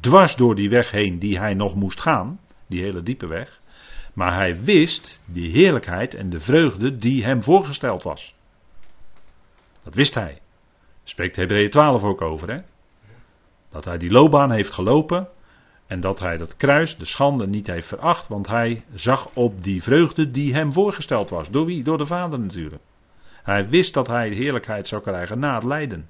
[0.00, 2.40] Dwars door die weg heen die hij nog moest gaan.
[2.66, 3.60] Die hele diepe weg.
[4.18, 8.34] Maar hij wist die heerlijkheid en de vreugde die hem voorgesteld was.
[9.82, 10.40] Dat wist hij.
[11.04, 12.58] Spreekt Hebreeën 12 ook over, hè?
[13.68, 15.28] Dat hij die loopbaan heeft gelopen.
[15.86, 18.28] En dat hij dat kruis, de schande, niet heeft veracht.
[18.28, 21.50] Want hij zag op die vreugde die hem voorgesteld was.
[21.50, 21.82] Door wie?
[21.82, 22.82] Door de Vader natuurlijk.
[23.42, 26.08] Hij wist dat hij heerlijkheid zou krijgen na het lijden.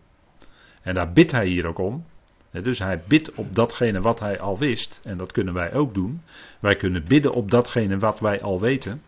[0.83, 2.05] En daar bidt hij hier ook om.
[2.51, 5.01] Dus hij bidt op datgene wat hij al wist.
[5.05, 6.23] En dat kunnen wij ook doen.
[6.61, 9.03] Wij kunnen bidden op datgene wat wij al weten.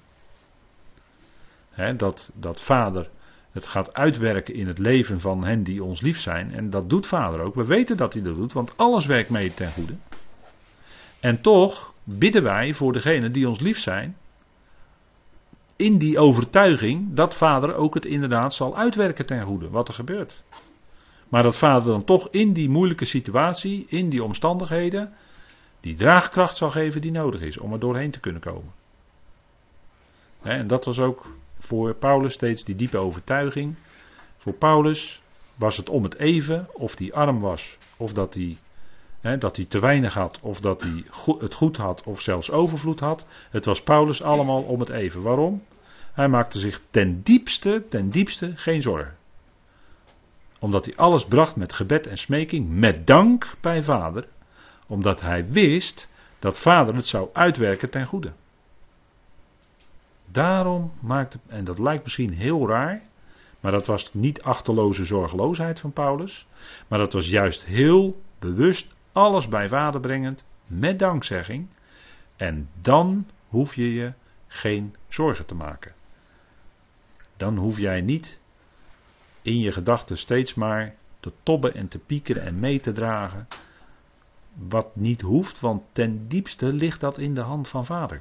[1.96, 3.08] dat, dat vader
[3.52, 6.52] het gaat uitwerken in het leven van hen die ons lief zijn.
[6.52, 7.54] En dat doet vader ook.
[7.54, 9.94] We weten dat hij dat doet, want alles werkt mee ten goede.
[11.20, 14.16] En toch bidden wij voor degenen die ons lief zijn.
[15.76, 19.70] In die overtuiging dat vader ook het inderdaad zal uitwerken ten goede.
[19.70, 20.42] Wat er gebeurt.
[21.30, 25.12] Maar dat vader dan toch in die moeilijke situatie, in die omstandigheden,
[25.80, 28.72] die draagkracht zal geven die nodig is om er doorheen te kunnen komen.
[30.42, 33.74] En dat was ook voor Paulus steeds die diepe overtuiging.
[34.36, 35.22] Voor Paulus
[35.56, 38.56] was het om het even of hij arm was, of dat hij,
[39.20, 41.04] hè, dat hij te weinig had, of dat hij
[41.38, 43.26] het goed had, of zelfs overvloed had.
[43.50, 45.22] Het was Paulus allemaal om het even.
[45.22, 45.62] Waarom?
[46.12, 49.16] Hij maakte zich ten diepste, ten diepste geen zorgen.
[50.60, 54.28] Omdat hij alles bracht met gebed en smeking, met dank bij vader.
[54.86, 58.32] Omdat hij wist dat vader het zou uitwerken ten goede.
[60.26, 63.02] Daarom maakte, en dat lijkt misschien heel raar,
[63.60, 66.46] maar dat was niet achterloze zorgeloosheid van Paulus,
[66.88, 71.68] maar dat was juist heel bewust alles bij vader brengend, met dankzegging.
[72.36, 74.12] En dan hoef je je
[74.46, 75.92] geen zorgen te maken.
[77.36, 78.40] Dan hoef jij niet
[79.42, 83.48] in je gedachten steeds maar te tobben en te piekeren en mee te dragen.
[84.68, 88.20] Wat niet hoeft, want ten diepste ligt dat in de hand van vader.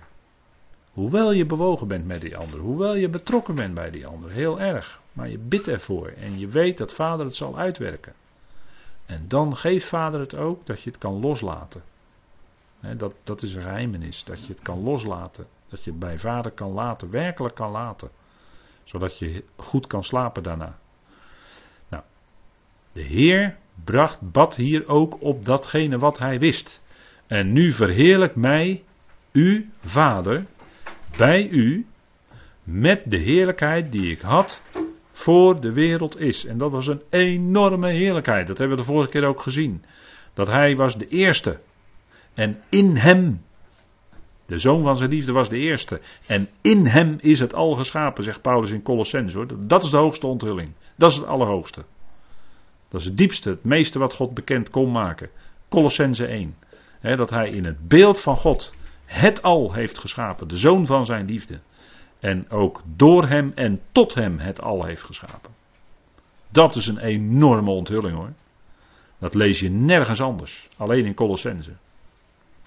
[0.93, 4.59] Hoewel je bewogen bent met die ander, hoewel je betrokken bent bij die ander, heel
[4.59, 4.99] erg.
[5.13, 8.13] Maar je bidt ervoor en je weet dat vader het zal uitwerken.
[9.05, 11.83] En dan geeft vader het ook dat je het kan loslaten.
[12.97, 15.47] dat, dat is een geheimenis, dat je het kan loslaten.
[15.69, 18.09] Dat je het bij vader kan laten, werkelijk kan laten.
[18.83, 20.77] Zodat je goed kan slapen daarna.
[22.91, 26.81] De Heer bracht, bad hier ook op datgene wat hij wist.
[27.27, 28.83] En nu verheerlijk mij,
[29.31, 30.45] u, vader,
[31.17, 31.85] bij u,
[32.63, 34.61] met de heerlijkheid die ik had
[35.11, 36.45] voor de wereld is.
[36.45, 38.47] En dat was een enorme heerlijkheid.
[38.47, 39.83] Dat hebben we de vorige keer ook gezien.
[40.33, 41.59] Dat hij was de eerste.
[42.33, 43.41] En in hem,
[44.45, 46.01] de zoon van zijn liefde was de eerste.
[46.25, 49.33] En in hem is het al geschapen, zegt Paulus in Colossens.
[49.33, 49.47] Hoor.
[49.67, 50.71] Dat is de hoogste onthulling.
[50.95, 51.83] Dat is het allerhoogste.
[52.89, 55.29] Dat is het diepste, het meeste wat God bekend kon maken.
[55.69, 56.55] Colossense 1.
[57.01, 58.73] dat hij in het beeld van God
[59.05, 60.47] het al heeft geschapen.
[60.47, 61.59] De zoon van zijn liefde.
[62.19, 65.51] En ook door hem en tot hem het al heeft geschapen.
[66.49, 68.33] Dat is een enorme onthulling hoor.
[69.19, 70.69] Dat lees je nergens anders.
[70.77, 71.73] Alleen in Colossense.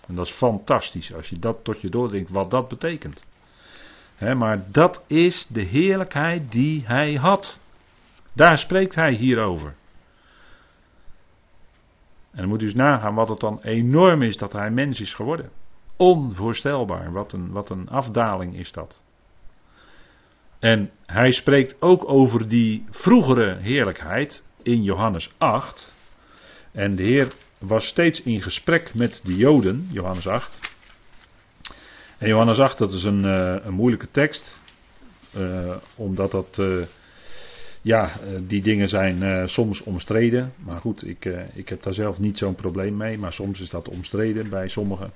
[0.07, 3.25] En dat is fantastisch als je dat tot je doordenkt wat dat betekent.
[4.37, 7.59] maar dat is de heerlijkheid die hij had.
[8.33, 9.75] Daar spreekt hij hier over.
[12.33, 15.51] En dan moet eens nagaan wat het dan enorm is dat hij mens is geworden.
[15.97, 19.03] Onvoorstelbaar, wat een, wat een afdaling is dat.
[20.59, 25.93] En hij spreekt ook over die vroegere heerlijkheid in Johannes 8.
[26.73, 30.59] En de Heer was steeds in gesprek met de Joden, Johannes 8.
[32.19, 34.59] En Johannes 8, dat is een, uh, een moeilijke tekst,
[35.37, 36.85] uh, omdat dat, uh,
[37.83, 38.11] ja,
[38.47, 40.53] die dingen zijn soms omstreden.
[40.57, 43.89] Maar goed, ik, ik heb daar zelf niet zo'n probleem mee, maar soms is dat
[43.89, 45.13] omstreden bij sommigen.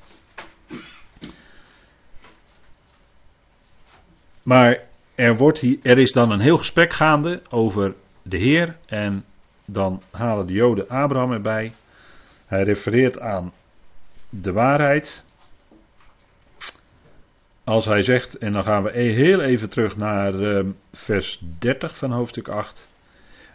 [4.47, 4.81] Maar
[5.15, 8.77] er, wordt hier, er is dan een heel gesprek gaande over de Heer.
[8.87, 9.25] En
[9.65, 11.73] dan halen de Joden Abraham erbij.
[12.47, 13.53] Hij refereert aan
[14.29, 15.25] de waarheid.
[17.67, 21.99] Als hij zegt, en dan gaan we e- heel even terug naar uh, vers 30
[21.99, 22.89] van hoofdstuk 8.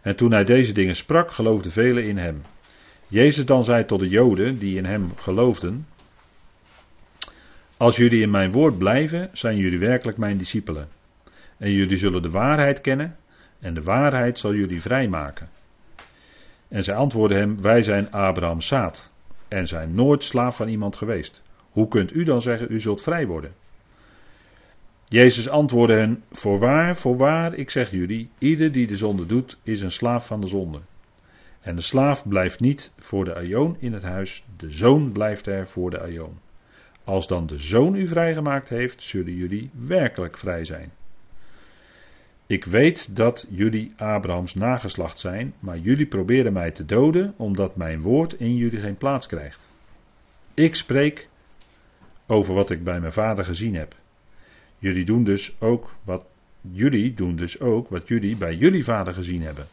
[0.01, 2.41] En toen hij deze dingen sprak, geloofden velen in hem.
[3.07, 5.87] Jezus dan zei tot de Joden die in hem geloofden:
[7.77, 10.87] Als jullie in mijn woord blijven, zijn jullie werkelijk mijn discipelen.
[11.57, 13.15] En jullie zullen de waarheid kennen,
[13.59, 15.49] en de waarheid zal jullie vrijmaken.
[16.67, 19.11] En zij antwoordden hem: Wij zijn Abraham's zaad
[19.47, 21.41] en zijn nooit slaaf van iemand geweest.
[21.69, 23.53] Hoe kunt u dan zeggen: U zult vrij worden?
[25.11, 29.91] Jezus antwoordde hen: Voorwaar, voorwaar, ik zeg jullie: ieder die de zonde doet, is een
[29.91, 30.79] slaaf van de zonde.
[31.61, 35.67] En de slaaf blijft niet voor de aion in het huis, de zoon blijft er
[35.67, 36.39] voor de aion.
[37.03, 40.91] Als dan de zoon u vrijgemaakt heeft, zullen jullie werkelijk vrij zijn.
[42.47, 48.01] Ik weet dat jullie Abrahams nageslacht zijn, maar jullie proberen mij te doden omdat mijn
[48.01, 49.73] woord in jullie geen plaats krijgt.
[50.53, 51.29] Ik spreek
[52.27, 53.99] over wat ik bij mijn vader gezien heb.
[54.81, 56.25] Jullie doen dus ook wat
[56.61, 59.67] jullie doen dus ook wat jullie bij jullie vader gezien hebben.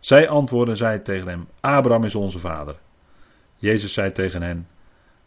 [0.00, 2.76] Zij antwoordden zij tegen hem: Abraham is onze vader.
[3.56, 4.68] Jezus zei tegen hen: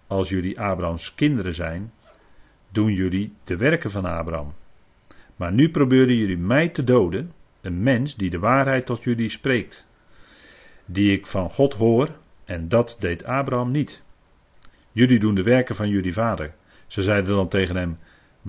[0.08, 1.92] Als jullie Abrahams kinderen zijn,
[2.70, 4.54] doen jullie de werken van Abraham.
[5.36, 9.88] Maar nu proberen jullie mij te doden, een mens die de waarheid tot jullie spreekt,
[10.86, 12.10] die ik van God hoor,
[12.46, 14.04] en dat deed Abraham niet.
[14.92, 16.54] Jullie doen de werken van jullie vader.
[16.88, 17.98] Ze zeiden dan tegen hem: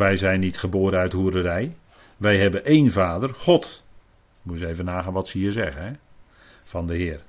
[0.01, 1.77] Wij zijn niet geboren uit hoererij.
[2.17, 3.83] Wij hebben één vader, God.
[4.43, 5.93] Moet eens even nagaan wat ze hier zeggen, hè?
[6.65, 7.21] Van de Heer.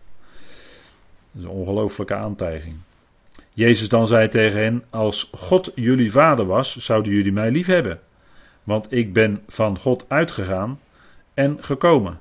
[1.32, 2.76] Dat is een ongelooflijke aantijging.
[3.53, 7.99] Jezus dan zei tegen hen: Als God jullie vader was, zouden jullie mij lief hebben.
[8.63, 10.80] Want ik ben van God uitgegaan
[11.34, 12.19] en gekomen.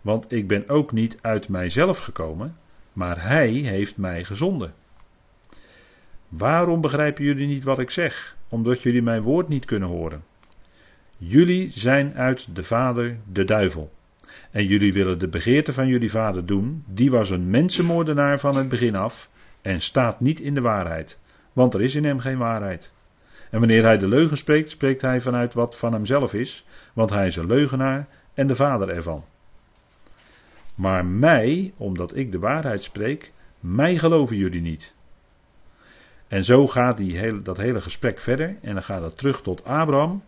[0.00, 2.56] Want ik ben ook niet uit mijzelf gekomen,
[2.92, 4.74] maar Hij heeft mij gezonden.
[6.28, 8.36] Waarom begrijpen jullie niet wat ik zeg?
[8.48, 10.24] Omdat jullie mijn woord niet kunnen horen.
[11.16, 13.90] Jullie zijn uit de Vader, de duivel.
[14.50, 16.84] En jullie willen de begeerte van jullie vader doen.
[16.86, 19.28] Die was een mensenmoordenaar van het begin af.
[19.62, 21.18] En staat niet in de waarheid.
[21.52, 22.92] Want er is in hem geen waarheid.
[23.50, 26.66] En wanneer hij de leugen spreekt, spreekt hij vanuit wat van hemzelf is.
[26.92, 29.24] Want hij is een leugenaar en de vader ervan.
[30.74, 34.94] Maar mij, omdat ik de waarheid spreek, mij geloven jullie niet.
[36.28, 38.56] En zo gaat die hele, dat hele gesprek verder.
[38.62, 40.22] En dan gaat het terug tot Abraham.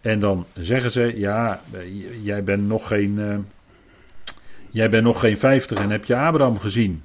[0.00, 1.60] En dan zeggen ze: Ja,
[2.22, 3.18] jij bent nog geen.
[3.18, 3.36] Uh,
[4.70, 7.02] jij bent nog geen 50 en heb je Abraham gezien.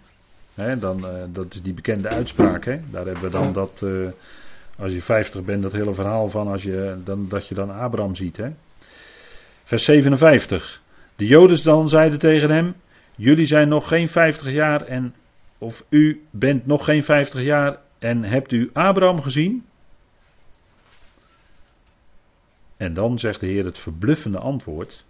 [0.80, 2.66] dan, uh, dat is die bekende uitspraak.
[2.66, 2.80] Hè?
[2.90, 3.82] Daar hebben we dan dat.
[3.84, 4.08] Uh,
[4.78, 8.16] als je 50 bent, dat hele verhaal van als je, dan, dat je dan Abraham
[8.16, 8.38] ziet.
[8.38, 8.50] Hè?
[9.64, 10.82] Vers 57.
[11.16, 12.76] De Joden dan zeiden tegen hem:
[13.16, 15.14] Jullie zijn nog geen 50 jaar en.
[15.58, 19.66] Of u bent nog geen 50 jaar en hebt u Abraham gezien?
[22.78, 25.06] En dan zegt de Heer het verbluffende antwoord.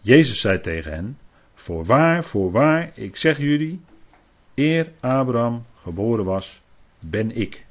[0.00, 1.18] Jezus zei tegen hen:
[1.54, 3.80] Voorwaar, voorwaar, ik zeg jullie,
[4.54, 6.62] eer Abraham geboren was,
[7.00, 7.66] ben ik.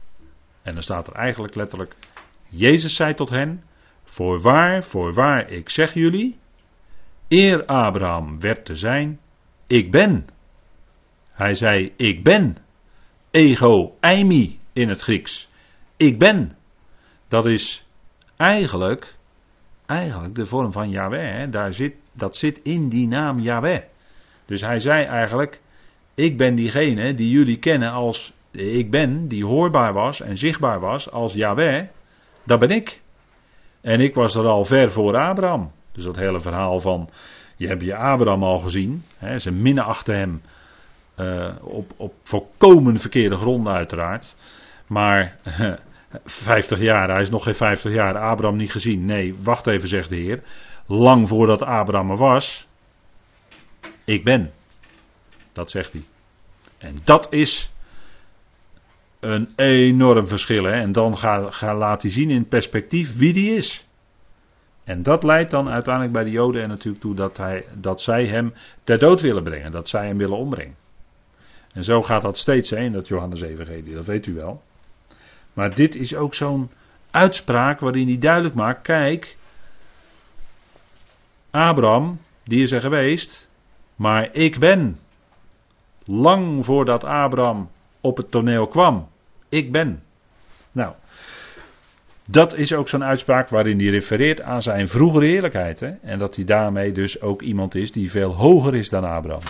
[0.62, 1.96] En dan staat er eigenlijk letterlijk:
[2.48, 3.64] Jezus zei tot hen:
[4.04, 6.38] Voorwaar, voorwaar, ik zeg jullie,
[7.28, 9.20] eer Abraham werd te zijn,
[9.68, 10.28] ik ben.
[11.32, 12.67] Hij zei: Ik ben.
[13.32, 15.50] Ego eimi in het Grieks.
[15.98, 16.52] Ik ben.
[17.28, 17.86] Dat is
[18.38, 19.16] eigenlijk,
[19.86, 21.52] eigenlijk de vorm van Yahweh.
[21.52, 23.82] Daar zit, dat zit in die naam Yahweh.
[24.46, 25.62] Dus hij zei eigenlijk:
[26.16, 31.12] Ik ben diegene die jullie kennen als ik ben, die hoorbaar was en zichtbaar was
[31.12, 31.84] als Yahweh.
[32.44, 33.02] Dat ben ik.
[33.82, 35.72] En ik was er al ver voor Abraham.
[35.92, 37.10] Dus dat hele verhaal van.
[37.56, 39.04] Je hebt je Abraham al gezien.
[39.18, 40.42] Hè, ze minachten hem.
[41.20, 44.36] Uh, op, op volkomen verkeerde gronden, uiteraard.
[44.88, 45.38] Maar
[46.26, 49.06] 50 jaar, hij is nog geen 50 jaar, Abraham niet gezien.
[49.06, 50.44] Nee, wacht even, zegt de Heer.
[50.86, 52.68] Lang voordat Abraham er was,
[54.06, 54.52] ik ben.
[55.54, 56.04] Dat zegt hij.
[56.78, 57.72] En dat is
[59.20, 60.64] een enorm verschil.
[60.64, 60.72] Hè?
[60.72, 63.86] En dan ga, ga, laat hij zien in perspectief wie die is.
[64.84, 68.26] En dat leidt dan uiteindelijk bij de Joden er natuurlijk toe dat, hij, dat zij
[68.26, 68.54] hem
[68.84, 69.72] ter dood willen brengen.
[69.72, 70.76] Dat zij hem willen ombrengen.
[71.78, 74.62] En zo gaat dat steeds heen, dat Johannes Evangelie, dat weet u wel.
[75.54, 76.70] Maar dit is ook zo'n
[77.12, 79.38] uitspraak waarin hij duidelijk maakt: kijk,
[81.52, 83.50] Abraham, die is er geweest,
[83.96, 85.00] maar ik ben.
[86.06, 87.70] Lang voordat Abraham
[88.02, 89.10] op het toneel kwam.
[89.50, 90.04] Ik ben.
[90.72, 90.94] Nou,
[92.30, 95.80] dat is ook zo'n uitspraak waarin hij refereert aan zijn vroegere heerlijkheid.
[95.80, 95.92] Hè?
[96.02, 99.44] En dat hij daarmee dus ook iemand is die veel hoger is dan Abraham.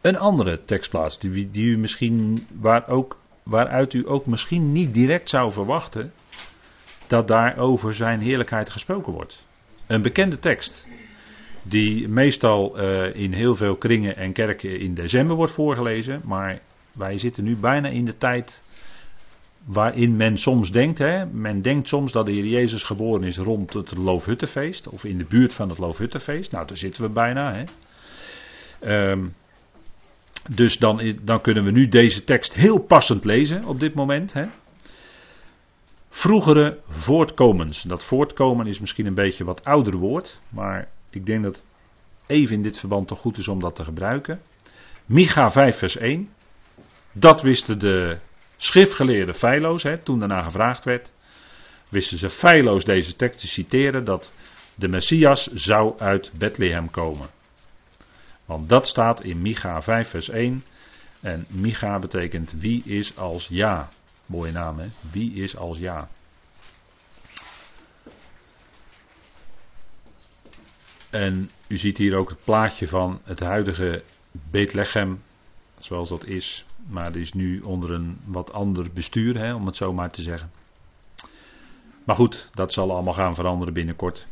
[0.00, 5.28] Een andere tekstplaats die, die u misschien, waar ook, waaruit u ook misschien niet direct
[5.28, 6.12] zou verwachten
[7.06, 9.46] dat daar over zijn heerlijkheid gesproken wordt.
[9.86, 10.86] Een bekende tekst
[11.62, 16.60] die meestal uh, in heel veel kringen en kerken in december wordt voorgelezen, maar
[16.92, 18.62] wij zitten nu bijna in de tijd
[19.64, 23.72] waarin men soms denkt, hè, men denkt soms dat de Heer Jezus geboren is rond
[23.72, 26.52] het Loofhuttenfeest of in de buurt van het Loofhuttenfeest.
[26.52, 27.54] Nou, daar zitten we bijna.
[27.54, 27.64] Hè.
[29.10, 29.34] Um,
[30.50, 34.32] dus dan, dan kunnen we nu deze tekst heel passend lezen op dit moment.
[34.32, 34.46] Hè.
[36.10, 37.82] Vroegere voortkomens.
[37.82, 40.40] Dat voortkomen is misschien een beetje wat ouder woord.
[40.48, 41.66] Maar ik denk dat het
[42.26, 44.40] even in dit verband toch goed is om dat te gebruiken.
[45.06, 46.28] Micha 5 vers 1.
[47.12, 48.18] Dat wisten de
[48.56, 49.82] schriftgeleerde feilloos.
[49.82, 51.12] Hè, toen daarna gevraagd werd.
[51.88, 54.04] Wisten ze feilloos deze tekst te citeren.
[54.04, 54.32] Dat
[54.74, 57.28] de Messias zou uit Bethlehem komen.
[58.48, 60.64] Want dat staat in Micha 5 vers 1.
[61.20, 63.88] En Micha betekent wie is als ja.
[64.26, 64.88] Mooie naam hè.
[65.10, 66.08] Wie is als ja.
[71.10, 75.22] En u ziet hier ook het plaatje van het huidige Bethlehem.
[75.78, 76.64] Zoals dat is.
[76.86, 80.22] Maar het is nu onder een wat ander bestuur, hè, om het zo maar te
[80.22, 80.50] zeggen.
[82.04, 84.26] Maar goed, dat zal allemaal gaan veranderen binnenkort.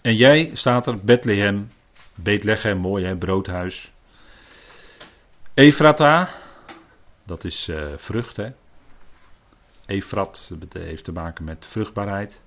[0.00, 1.68] En jij staat er, Bethlehem,
[2.14, 3.92] Beetleghem, mooi hè, broodhuis.
[5.54, 6.28] Efrata,
[7.24, 8.52] dat is uh, vrucht hè.
[9.86, 12.44] Efrat, heeft te maken met vruchtbaarheid.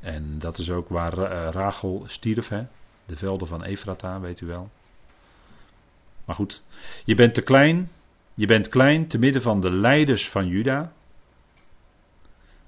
[0.00, 2.66] En dat is ook waar uh, Rachel stierf hè.
[3.06, 4.70] De velden van Efrata, weet u wel.
[6.24, 6.62] Maar goed,
[7.04, 7.90] je bent te klein.
[8.34, 10.92] Je bent klein te midden van de leiders van Juda.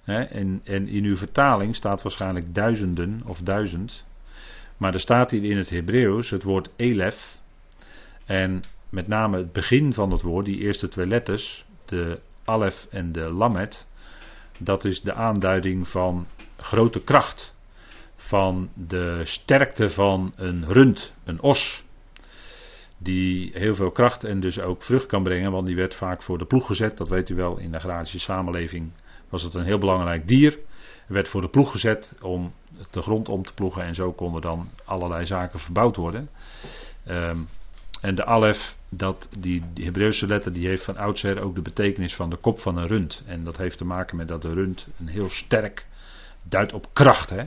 [0.05, 4.05] en, en in uw vertaling staat waarschijnlijk duizenden of duizend.
[4.77, 7.41] Maar er staat hier in het Hebreeuws het woord elef.
[8.25, 13.13] En met name het begin van het woord, die eerste twee letters, de alef en
[13.13, 13.87] de lamet,
[14.59, 17.55] dat is de aanduiding van grote kracht,
[18.17, 21.85] van de sterkte van een rund, een os.
[22.99, 26.39] Die heel veel kracht en dus ook vrucht kan brengen, want die werd vaak voor
[26.39, 26.97] de ploeg gezet.
[26.97, 28.91] Dat weet u wel, in de agrarische samenleving
[29.29, 30.59] was het een heel belangrijk dier.
[31.07, 32.53] Werd voor de ploeg gezet om
[32.91, 36.29] de grond om te ploegen en zo konden dan allerlei zaken verbouwd worden.
[37.05, 37.39] Ehm,
[38.01, 42.31] en de alef, dat, die, Hebreeuwse letter, die heeft van oudsher ook de betekenis van
[42.31, 43.23] de kop van een rund.
[43.27, 45.87] En dat heeft te maken met dat de rund een heel sterk,
[46.43, 47.31] duidt op kracht.
[47.31, 47.43] Hè?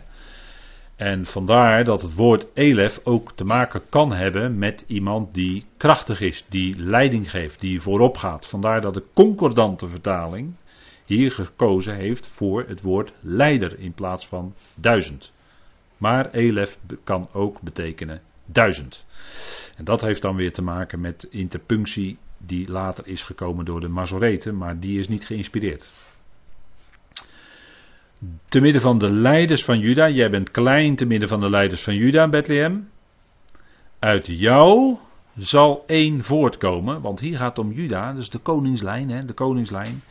[0.95, 6.21] En vandaar dat het woord elef ook te maken kan hebben met iemand die krachtig
[6.21, 8.45] is, die leiding geeft, die voorop gaat.
[8.45, 10.53] Vandaar dat de concordante vertaling
[11.09, 15.31] hier gekozen heeft voor het woord leider in plaats van duizend.
[15.97, 19.05] Maar elef kan ook betekenen duizend.
[19.75, 23.87] En dat heeft dan weer te maken met interpunctie die later is gekomen door de
[23.87, 25.91] Mazoreten, maar die is niet geïnspireerd.
[28.47, 31.83] Te midden van de leiders van Juda, jij bent klein te midden van de leiders
[31.83, 32.89] van Juda, Bethlehem.
[33.99, 34.97] Uit jou
[35.37, 40.01] zal één voortkomen, want hier gaat het om Juda, dus de koningslijn, hè, de koningslijn.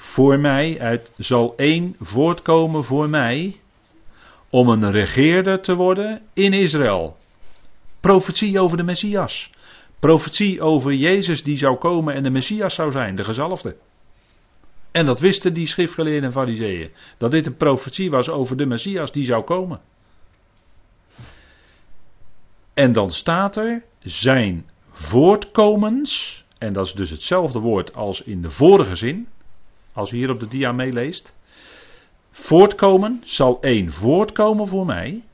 [0.00, 3.60] Voor mij uit, zal één voortkomen voor mij
[4.50, 7.16] om een regeerder te worden in Israël.
[8.00, 9.50] Profetie over de Messias.
[9.98, 13.76] Profetie over Jezus die zou komen en de Messias zou zijn, de gezalfde.
[14.90, 16.90] En dat wisten die schriftgeleerden en fariseeën.
[17.18, 19.80] Dat dit een profetie was over de Messias die zou komen.
[22.74, 26.44] En dan staat er zijn voortkomens.
[26.58, 29.28] En dat is dus hetzelfde woord als in de vorige zin.
[29.92, 31.36] Als u hier op de dia meeleest.
[32.30, 35.24] Voortkomen zal één voortkomen voor mij.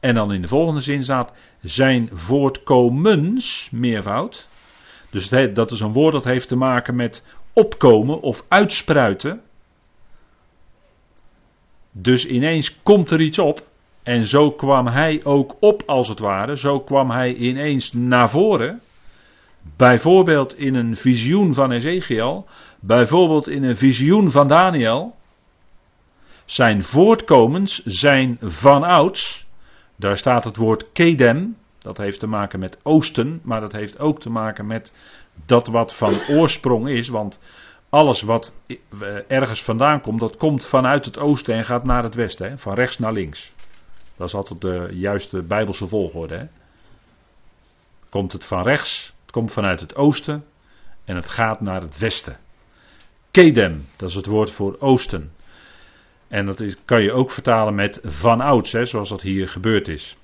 [0.00, 4.48] En dan in de volgende zin staat zijn voortkomens, meervoud.
[5.10, 9.40] Dus dat is een woord dat heeft te maken met opkomen of uitspruiten.
[11.90, 13.66] Dus ineens komt er iets op.
[14.02, 16.56] En zo kwam hij ook op, als het ware.
[16.56, 18.80] Zo kwam hij ineens naar voren.
[19.76, 22.46] Bijvoorbeeld in een visioen van Ezekiel.
[22.80, 25.16] Bijvoorbeeld in een visioen van Daniel.
[26.44, 29.46] Zijn voortkomens zijn vanouds.
[29.96, 31.56] Daar staat het woord Kedem.
[31.78, 33.40] Dat heeft te maken met oosten.
[33.42, 34.96] Maar dat heeft ook te maken met
[35.46, 37.08] dat wat van oorsprong is.
[37.08, 37.40] Want
[37.88, 38.54] alles wat
[39.28, 42.48] ergens vandaan komt, dat komt vanuit het oosten en gaat naar het westen.
[42.48, 42.58] Hè?
[42.58, 43.52] Van rechts naar links.
[44.16, 46.36] Dat is altijd de juiste bijbelse volgorde.
[46.36, 46.44] Hè?
[48.08, 50.44] Komt het van rechts, komt vanuit het oosten
[51.04, 52.36] en het gaat naar het westen.
[53.30, 55.32] Kedem, dat is het woord voor oosten.
[56.28, 59.88] En dat is, kan je ook vertalen met van ouds, hè, zoals dat hier gebeurd
[59.88, 60.16] is.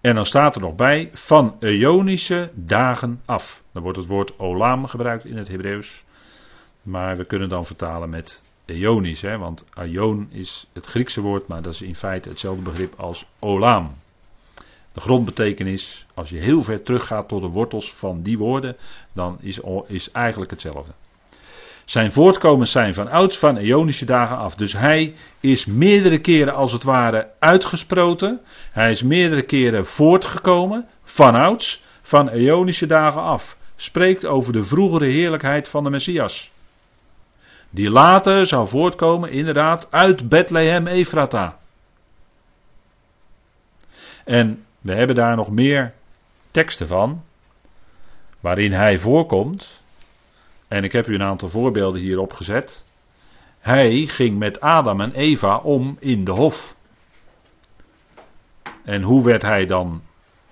[0.00, 3.62] En dan staat er nog bij van Ionische dagen af.
[3.72, 6.04] Dan wordt het woord olam gebruikt in het Hebreeuws.
[6.82, 11.62] Maar we kunnen dan vertalen met Ionisch, hè, want Aion is het Griekse woord, maar
[11.62, 13.94] dat is in feite hetzelfde begrip als olam.
[14.92, 18.76] De grondbetekenis, als je heel ver teruggaat tot de wortels van die woorden,
[19.12, 20.92] dan is, is eigenlijk hetzelfde.
[21.84, 24.54] Zijn voortkomens zijn van ouds van Ionische dagen af.
[24.54, 28.40] Dus hij is meerdere keren als het ware uitgesproten.
[28.70, 33.56] Hij is meerdere keren voortgekomen van ouds van Ionische dagen af.
[33.76, 36.50] Spreekt over de vroegere heerlijkheid van de Messias.
[37.70, 41.58] Die later zou voortkomen inderdaad uit Bethlehem Efrata.
[44.24, 45.94] En we hebben daar nog meer
[46.50, 47.22] teksten van.
[48.40, 49.82] Waarin hij voorkomt.
[50.68, 52.84] En ik heb u een aantal voorbeelden hierop gezet.
[53.58, 56.76] Hij ging met Adam en Eva om in de hof.
[58.84, 60.02] En hoe werd hij dan,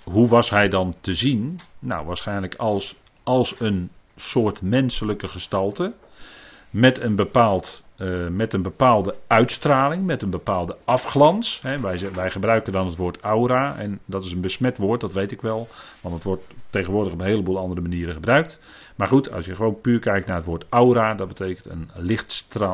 [0.04, 1.58] hoe was hij dan te zien?
[1.78, 5.92] Nou, waarschijnlijk als, als een soort menselijke gestalte.
[6.70, 11.60] Met een, bepaald, uh, met een bepaalde uitstraling, met een bepaalde afglans.
[11.62, 11.80] Hè.
[11.80, 13.76] Wij, wij gebruiken dan het woord aura.
[13.78, 15.68] En dat is een besmet woord, dat weet ik wel.
[16.00, 18.60] Want het wordt tegenwoordig op een heleboel andere manieren gebruikt.
[18.96, 21.90] Maar goed, als je gewoon puur kijkt naar het woord aura, dat betekent een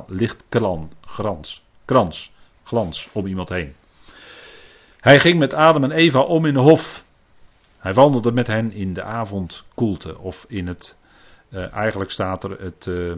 [0.07, 2.33] lichtkran, grans, krans,
[2.65, 3.75] glans om iemand heen.
[5.01, 7.05] Hij ging met Adam en Eva om in de hof.
[7.79, 10.19] Hij wandelde met hen in de avondkoelte.
[10.19, 10.97] Of in het,
[11.51, 13.13] uh, eigenlijk staat er het, uh,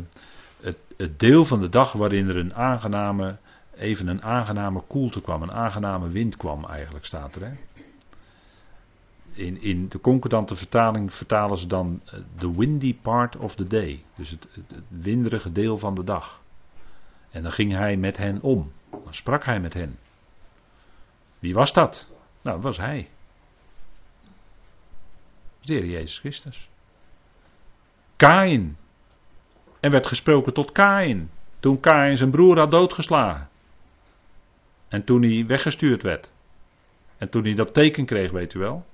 [0.61, 3.37] het, het, deel van de dag waarin er een aangename,
[3.75, 5.43] even een aangename koelte kwam.
[5.43, 7.43] Een aangename wind kwam eigenlijk staat er.
[7.45, 7.53] Hè?
[9.39, 14.05] in, in de concordante vertaling vertalen ze dan eh, the windy part of the day.
[14.15, 16.41] Dus het, het, het, winderige deel van de dag.
[17.31, 18.73] En dan ging hij met hen om.
[18.91, 19.99] Dan sprak hij met hen.
[21.39, 22.09] Wie was dat?
[22.43, 23.09] Nou, dat was hij.
[25.61, 26.69] De Heer Jezus Christus.
[28.17, 28.77] Kain.
[29.81, 31.31] En werd gesproken tot Kain.
[31.61, 33.49] Toen Kain zijn broer had doodgeslagen.
[34.89, 36.31] En toen hij weggestuurd werd.
[37.19, 38.85] En toen hij dat teken kreeg, weet u wel.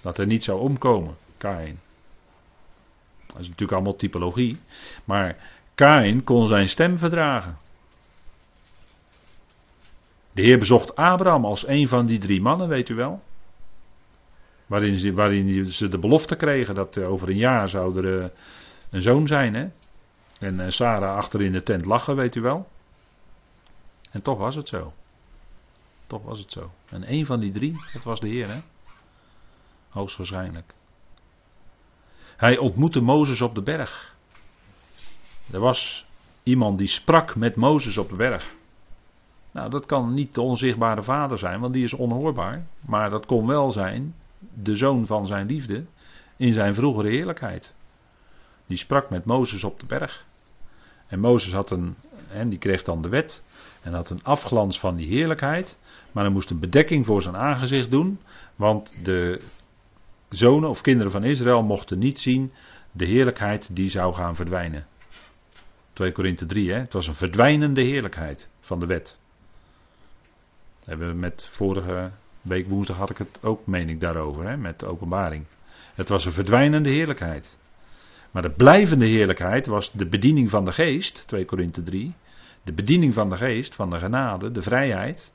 [0.00, 1.78] Dat hij niet zou omkomen, Kain.
[3.26, 4.58] Dat is natuurlijk allemaal typologie.
[5.04, 5.36] Maar
[5.74, 7.58] Kain kon zijn stem verdragen.
[10.32, 13.22] De Heer bezocht Abraham als een van die drie mannen, weet u wel.
[14.66, 18.28] Waarin ze, waarin ze de belofte kregen dat over een jaar zou er eh,
[18.90, 19.54] een zoon zijn.
[19.54, 19.68] Hè?
[20.40, 22.68] En eh, Sarah achter in de tent lachen, weet u wel.
[24.10, 24.92] En toch was het zo.
[26.06, 26.70] Toch was het zo.
[26.88, 28.60] En een van die drie, dat was de Heer, hè?
[29.88, 30.72] Hoogstwaarschijnlijk.
[32.36, 34.14] Hij ontmoette Mozes op de berg.
[35.50, 36.06] Er was
[36.42, 38.54] iemand die sprak met Mozes op de berg.
[39.50, 42.66] Nou, dat kan niet de onzichtbare vader zijn, want die is onhoorbaar.
[42.80, 45.84] Maar dat kon wel zijn de zoon van zijn liefde
[46.36, 47.74] in zijn vroegere heerlijkheid.
[48.66, 50.24] Die sprak met Mozes op de berg.
[51.10, 51.96] En Mozes had een,
[52.28, 53.44] en die kreeg dan de wet
[53.82, 55.78] en had een afglans van die heerlijkheid.
[56.12, 58.20] Maar hij moest een bedekking voor zijn aangezicht doen,
[58.56, 59.40] want de
[60.28, 62.52] zonen of kinderen van Israël mochten niet zien
[62.92, 64.86] de heerlijkheid die zou gaan verdwijnen.
[65.92, 66.78] 2 Korinthe 3, hè?
[66.78, 69.18] het was een verdwijnende heerlijkheid van de wet.
[70.84, 72.10] hebben we met vorige
[72.42, 74.56] week woensdag had ik het ook, meen ik, daarover, hè?
[74.56, 75.44] met de openbaring.
[75.94, 77.58] Het was een verdwijnende heerlijkheid.
[78.30, 82.14] Maar de blijvende heerlijkheid was de bediening van de geest, 2 Korinthe 3.
[82.62, 85.32] De bediening van de geest, van de genade, de vrijheid.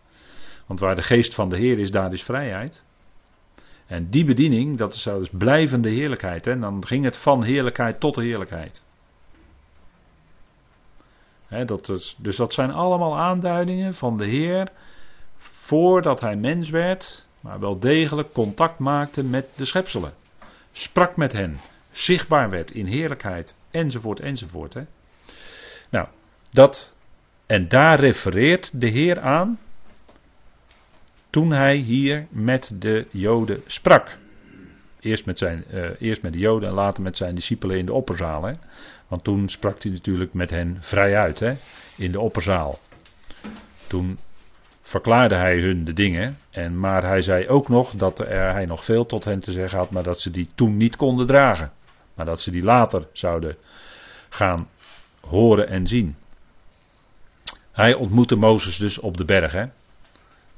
[0.66, 2.84] Want waar de geest van de Heer is, daar is vrijheid.
[3.88, 6.46] En die bediening, dat is dus blijvende heerlijkheid.
[6.46, 6.60] Hè?
[6.60, 8.84] Dan ging het van heerlijkheid tot heerlijkheid.
[11.66, 14.72] dat is, dus dat zijn allemaal aanduidingen van de Heer
[15.38, 20.14] voordat hij mens werd, maar wel degelijk contact maakte met de schepselen.
[20.72, 21.60] Sprak met hen,
[21.98, 24.74] zichtbaar werd in heerlijkheid, enzovoort, enzovoort.
[24.74, 24.82] Hè.
[25.90, 26.08] Nou,
[26.52, 26.96] dat,
[27.46, 29.60] en daar refereert de Heer aan
[31.30, 34.18] toen hij hier met de Joden sprak.
[35.00, 37.94] Eerst met, zijn, uh, eerst met de Joden en later met zijn discipelen in de
[37.94, 38.44] opperzaal.
[38.44, 38.54] Hè.
[39.08, 41.54] Want toen sprak hij natuurlijk met hen vrijuit hè,
[41.98, 42.80] in de opperzaal.
[43.88, 44.18] Toen
[44.82, 46.38] verklaarde hij hun de dingen.
[46.50, 49.78] En, maar hij zei ook nog dat er, hij nog veel tot hen te zeggen
[49.78, 51.72] had, maar dat ze die toen niet konden dragen.
[52.16, 53.58] Maar dat ze die later zouden
[54.30, 54.70] gaan
[55.20, 56.16] horen en zien.
[57.72, 59.52] Hij ontmoette Mozes dus op de berg.
[59.52, 59.66] Hè?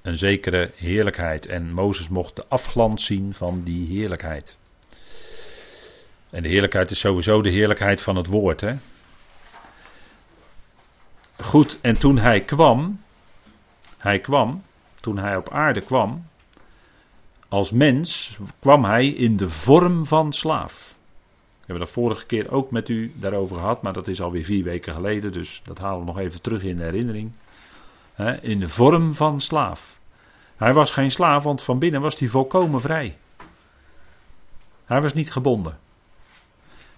[0.01, 1.45] Een zekere heerlijkheid.
[1.45, 4.58] En Mozes mocht de afglans zien van die heerlijkheid.
[6.30, 8.62] En de heerlijkheid is sowieso de heerlijkheid van het woord.
[8.62, 8.76] Hè?
[11.41, 13.01] Goed, en toen hij kwam,
[13.97, 14.64] hij kwam,
[14.99, 16.28] toen hij op aarde kwam,
[17.47, 20.86] als mens kwam hij in de vorm van slaaf.
[21.68, 24.63] We hebben dat vorige keer ook met u daarover gehad, maar dat is alweer vier
[24.63, 27.32] weken geleden, dus dat halen we nog even terug in de herinnering.
[28.41, 29.99] In de vorm van slaaf.
[30.57, 33.18] Hij was geen slaaf, want van binnen was hij volkomen vrij.
[34.86, 35.78] Hij was niet gebonden.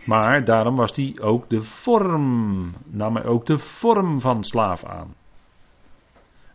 [0.03, 5.15] Maar daarom was hij ook de vorm, nam hij ook de vorm van slaaf aan.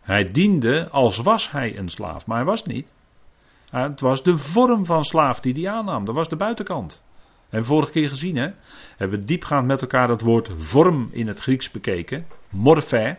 [0.01, 2.93] Hij diende als was hij een slaaf, maar hij was niet.
[3.69, 7.03] Het was de vorm van slaaf die hij aannam, dat was de buitenkant.
[7.55, 8.49] En we vorige keer gezien, hè?
[8.97, 12.25] Hebben we diepgaand met elkaar het woord vorm in het Grieks bekeken.
[12.49, 13.17] Morphe.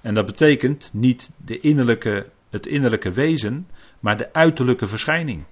[0.00, 3.68] En dat betekent niet de innerlijke, het innerlijke wezen,
[4.00, 5.44] maar de uiterlijke verschijning.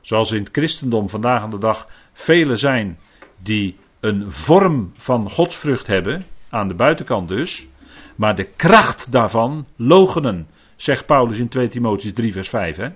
[0.00, 2.98] Zoals in het christendom vandaag aan de dag velen zijn
[3.38, 7.68] die een vorm van godsvrucht hebben, aan de buitenkant dus,
[8.16, 10.46] maar de kracht daarvan logenen,
[10.76, 12.76] zegt Paulus in 2 Timotheus 3 vers 5.
[12.76, 12.88] Hè?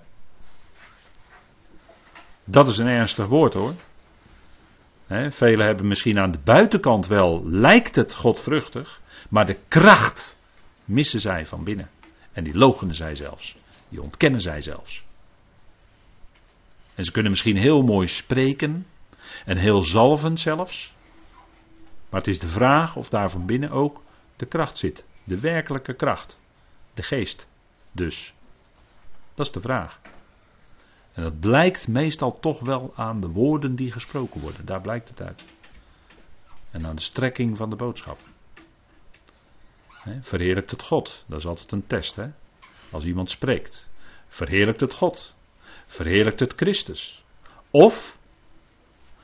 [2.51, 3.75] Dat is een ernstig woord hoor.
[5.29, 10.37] Velen hebben misschien aan de buitenkant wel, lijkt het godvruchtig, maar de kracht
[10.85, 11.91] missen zij van binnen.
[12.33, 13.57] En die logenen zij zelfs.
[13.89, 15.05] Die ontkennen zij zelfs.
[16.95, 18.87] En ze kunnen misschien heel mooi spreken
[19.45, 20.95] en heel zalvend zelfs.
[22.09, 24.03] Maar het is de vraag of daar van binnen ook
[24.37, 25.05] de kracht zit.
[25.25, 26.39] De werkelijke kracht.
[26.95, 27.49] De geest.
[27.93, 28.35] Dus.
[29.35, 30.00] Dat is de vraag.
[31.21, 34.65] En dat blijkt meestal toch wel aan de woorden die gesproken worden.
[34.65, 35.45] Daar blijkt het uit.
[36.71, 38.19] En aan de strekking van de boodschap.
[40.21, 41.25] verheerlijkt het God.
[41.27, 42.17] Dat is altijd een test.
[42.17, 42.31] Hè?
[42.91, 43.89] Als iemand spreekt.
[44.29, 45.35] Verheerlijkt het God.
[45.87, 47.25] Verheerlijkt het Christus.
[47.71, 48.17] Of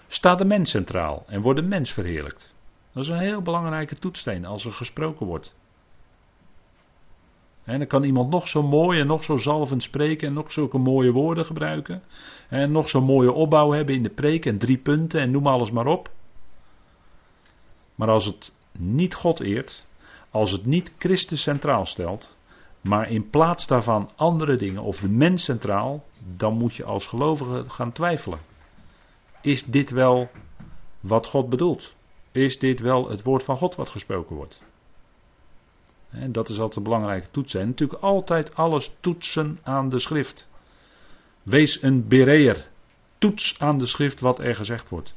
[0.09, 2.55] staat de mens centraal en wordt de mens verheerlijkt.
[2.93, 5.55] Dat is een heel belangrijke toetssteen als er gesproken wordt.
[7.67, 10.79] En dan kan iemand nog zo mooi en nog zo zalvend spreken en nog zulke
[10.79, 12.03] mooie woorden gebruiken.
[12.49, 15.71] En nog zo'n mooie opbouw hebben in de preek en drie punten en noem alles
[15.71, 16.11] maar op.
[17.95, 19.87] Maar als het niet God eert,
[20.31, 22.37] als het niet Christus centraal stelt,
[22.81, 26.05] maar in plaats daarvan andere dingen of de mens centraal,
[26.37, 28.39] dan moet je als gelovige gaan twijfelen.
[29.41, 30.29] Is dit wel
[31.01, 31.95] wat God bedoelt?
[32.33, 34.61] Is dit wel het woord van God wat gesproken wordt?
[36.11, 37.55] Dat is altijd een belangrijke toets.
[37.55, 40.49] En natuurlijk altijd alles toetsen aan de schrift.
[41.43, 42.69] Wees een bereer.
[43.19, 45.15] Toets aan de schrift wat er gezegd wordt.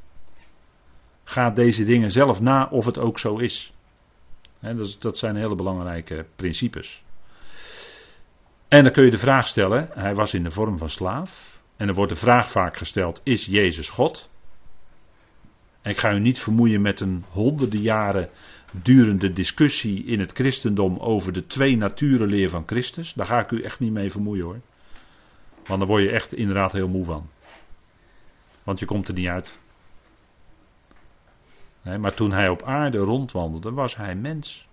[1.24, 3.74] Ga deze dingen zelf na of het ook zo is.
[4.60, 7.04] dat, dat zijn hele belangrijke principes.
[8.68, 11.60] En dan kun je de vraag stellen, hij was in de vorm van slaaf.
[11.78, 14.30] En er wordt de vraag vaak gesteld, is Jezus God?
[15.82, 18.30] En ik ga u niet vermoeien met een honderden jaren
[18.72, 23.14] durende discussie in het christendom over de twee naturenleer van Christus.
[23.14, 24.60] Daar ga ik u echt niet mee vermoeien hoor.
[25.66, 27.30] Want daar word je echt inderdaad heel moe van.
[28.64, 29.58] Want je komt er niet uit.
[31.82, 34.68] Nee, maar toen hij op aarde rondwandelde, was hij mens.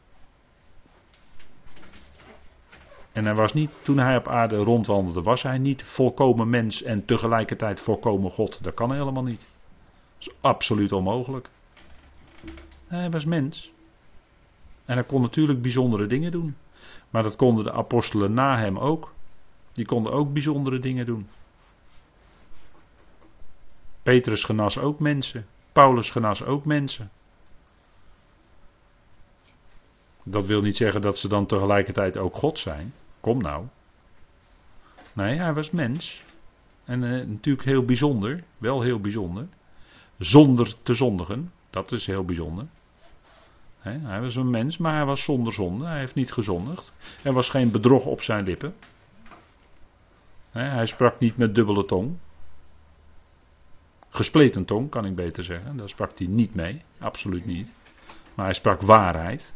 [3.13, 7.05] En hij was niet, toen hij op aarde rondwandelde, was hij niet volkomen mens en
[7.05, 8.63] tegelijkertijd volkomen God.
[8.63, 9.49] Dat kan helemaal niet.
[10.19, 11.49] Dat is absoluut onmogelijk.
[12.87, 13.73] Hij was mens.
[14.87, 16.57] En hij kon natuurlijk bijzondere dingen doen.
[17.11, 19.15] Maar dat konden de apostelen na hem ook.
[19.73, 21.29] Die konden ook bijzondere dingen doen.
[24.03, 25.47] Petrus genas ook mensen.
[25.73, 27.11] Paulus genas ook mensen.
[30.23, 32.95] Dat wil niet zeggen dat ze dan tegelijkertijd ook God zijn.
[33.21, 33.67] Kom nou.
[35.13, 36.25] Nee, hij was mens.
[36.85, 38.45] En eh, natuurlijk heel bijzonder.
[38.59, 39.47] Wel heel bijzonder.
[40.19, 41.53] Zonder te zondigen.
[41.71, 42.67] Dat is heel bijzonder.
[43.93, 45.87] Hij was een mens, maar hij was zonder zonde.
[45.87, 46.93] Hij heeft niet gezondigd.
[47.23, 48.75] Er was geen bedrog op zijn lippen.
[50.51, 52.17] hij sprak niet met dubbele tong.
[54.09, 55.77] Gespleten tong, kan ik beter zeggen.
[55.77, 56.83] Daar sprak hij niet mee.
[56.99, 57.73] Absoluut niet.
[58.35, 59.55] Maar hij sprak waarheid.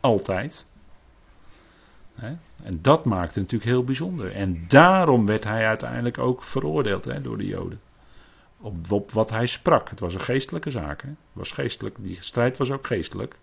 [0.00, 0.66] Altijd.
[2.62, 4.32] En dat maakte natuurlijk heel bijzonder.
[4.32, 7.80] En daarom werd hij uiteindelijk ook veroordeeld door de Joden.
[8.88, 9.90] Op, wat hij sprak.
[9.90, 11.04] Het was een geestelijke zaak.
[11.32, 11.96] Was geestelijk.
[11.98, 13.38] Die strijd was ook geestelijk.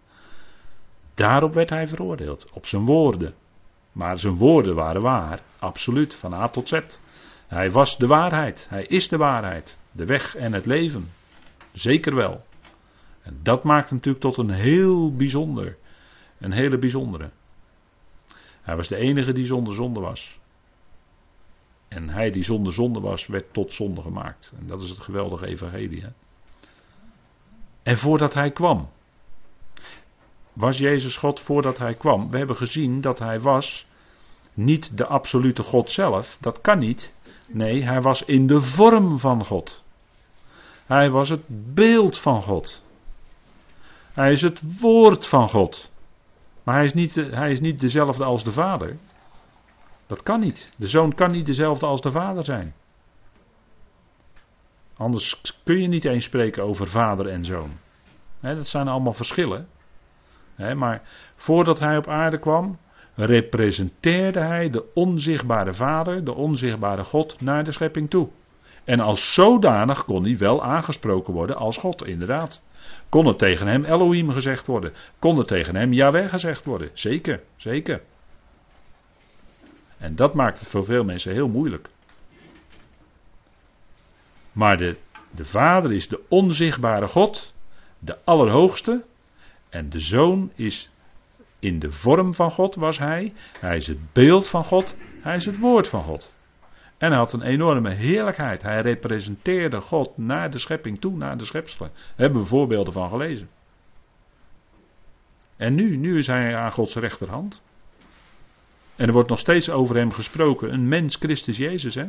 [1.20, 2.50] Daarop werd hij veroordeeld.
[2.52, 3.34] Op zijn woorden.
[3.92, 5.42] Maar zijn woorden waren waar.
[5.60, 6.16] Absoluut.
[6.16, 6.80] Van A tot Z.
[7.48, 8.68] Hij was de waarheid.
[8.70, 9.78] Hij is de waarheid.
[9.92, 11.12] De weg en het leven.
[11.72, 12.46] Zeker wel.
[13.22, 15.78] En dat maakt hem natuurlijk tot een heel bijzonder.
[16.38, 17.30] Een hele bijzondere.
[18.62, 20.40] Hij was de enige die zonder zonde was.
[21.88, 24.52] En hij die zonder zonde was, werd tot zonde gemaakt.
[24.60, 26.02] En dat is het geweldige evangelie.
[26.02, 26.10] Hè?
[27.84, 28.90] En voordat hij kwam,
[30.54, 32.32] was Jezus God voordat hij kwam.
[32.32, 33.88] We hebben gezien dat hij was
[34.54, 36.38] niet de absolute God zelf.
[36.40, 37.14] Dat kan niet.
[37.48, 39.84] Nee, hij was in de vorm van God.
[40.86, 41.44] Hij was het
[41.74, 42.84] beeld van God.
[44.14, 45.90] Hij is het woord van God.
[46.64, 48.98] Maar hij is, niet, hij is niet dezelfde als de vader.
[50.08, 50.72] Dat kan niet.
[50.76, 52.74] De zoon kan niet dezelfde als de vader zijn.
[54.98, 57.72] Anders kun je niet eens spreken over vader en zoon.
[58.40, 59.68] dat zijn allemaal verschillen.
[60.60, 61.02] Maar
[61.36, 62.78] voordat hij op aarde kwam,
[63.16, 68.30] representeerde hij de onzichtbare vader, de onzichtbare God, naar de schepping toe.
[68.84, 72.62] En als zodanig kon hij wel aangesproken worden als God, inderdaad.
[73.10, 74.94] Kon het tegen hem Elohim gezegd worden?
[75.20, 76.90] Kon het tegen hem Yahweh gezegd worden?
[76.94, 78.02] Zeker, zeker.
[79.98, 81.90] En dat maakt het voor veel mensen heel moeilijk.
[84.52, 84.96] Maar de,
[85.32, 87.54] de Vader is de onzichtbare God,
[88.00, 89.04] de Allerhoogste.
[89.70, 90.90] En de Zoon is
[91.60, 93.34] in de vorm van God, was hij.
[93.60, 96.34] Hij is het beeld van God, hij is het woord van God.
[96.98, 98.62] En hij had een enorme heerlijkheid.
[98.62, 101.92] Hij representeerde God naar de schepping toe, naar de schepselen.
[101.94, 103.50] Daar hebben we voorbeelden van gelezen.
[105.56, 107.62] En nu, nu is hij aan Gods rechterhand.
[108.96, 110.74] En er wordt nog steeds over hem gesproken.
[110.74, 112.06] Een mens Christus Jezus, hè?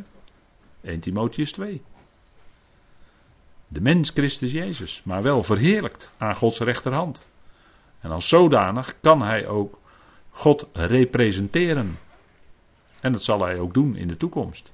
[0.80, 1.82] 1 Timotheus 2.
[3.68, 7.26] De mens Christus Jezus, maar wel verheerlijkt aan Gods rechterhand.
[8.00, 9.78] En als zodanig kan hij ook
[10.30, 11.98] God representeren.
[13.00, 14.72] En dat zal hij ook doen in de toekomst.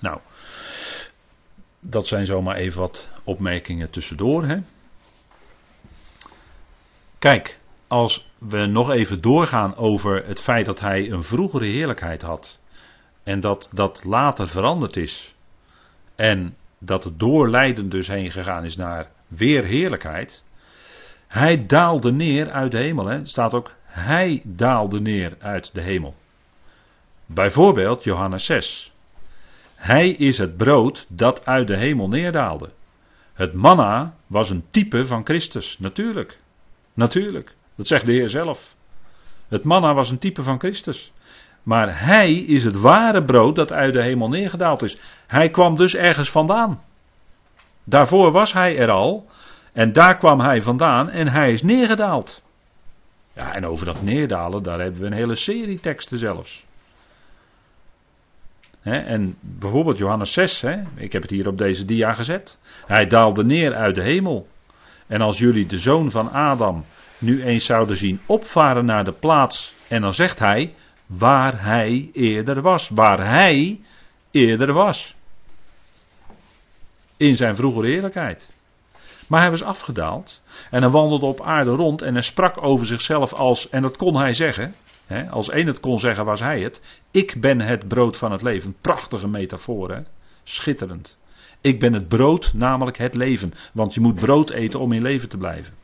[0.00, 0.20] Nou,
[1.80, 4.44] dat zijn zomaar even wat opmerkingen tussendoor.
[4.44, 4.58] Hè?
[7.18, 12.58] Kijk, als we nog even doorgaan over het feit dat hij een vroegere heerlijkheid had.
[13.22, 15.34] En dat dat later veranderd is.
[16.14, 20.44] En dat het doorlijden dus heen gegaan is naar weer heerlijkheid.
[21.28, 23.06] Hij daalde neer uit de hemel.
[23.06, 23.26] Hè?
[23.26, 26.14] Staat ook, hij daalde neer uit de hemel.
[27.26, 28.92] Bijvoorbeeld Johannes 6.
[29.74, 32.70] Hij is het brood dat uit de hemel neerdaalde.
[33.32, 36.38] Het manna was een type van Christus, natuurlijk.
[36.94, 37.54] Natuurlijk.
[37.74, 38.74] Dat zegt de Heer zelf.
[39.48, 41.12] Het manna was een type van Christus.
[41.62, 44.98] Maar hij is het ware brood dat uit de hemel neergedaald is.
[45.26, 46.82] Hij kwam dus ergens vandaan.
[47.84, 49.26] Daarvoor was hij er al.
[49.72, 52.42] En daar kwam hij vandaan en hij is neergedaald.
[53.32, 56.66] Ja, en over dat neerdalen, daar hebben we een hele serie teksten zelfs.
[58.82, 60.64] en bijvoorbeeld Johannes 6,
[60.96, 62.58] ik heb het hier op deze dia gezet.
[62.86, 64.48] Hij daalde neer uit de hemel.
[65.06, 66.84] En als jullie de zoon van Adam
[67.18, 70.74] nu eens zouden zien opvaren naar de plaats, en dan zegt hij,
[71.06, 72.88] waar hij eerder was.
[72.88, 73.80] Waar hij
[74.30, 75.14] eerder was.
[77.16, 78.50] In zijn vroegere heerlijkheid.
[79.28, 80.42] Maar hij was afgedaald.
[80.70, 84.16] En hij wandelde op aarde rond en hij sprak over zichzelf als, en dat kon
[84.16, 84.74] hij zeggen.
[85.06, 86.82] Hè, als één het kon zeggen, was hij het.
[87.10, 88.76] Ik ben het brood van het leven.
[88.80, 90.00] Prachtige metafoor, hè?
[90.44, 91.18] schitterend.
[91.60, 93.54] Ik ben het brood, namelijk het leven.
[93.72, 95.74] Want je moet brood eten om in leven te blijven.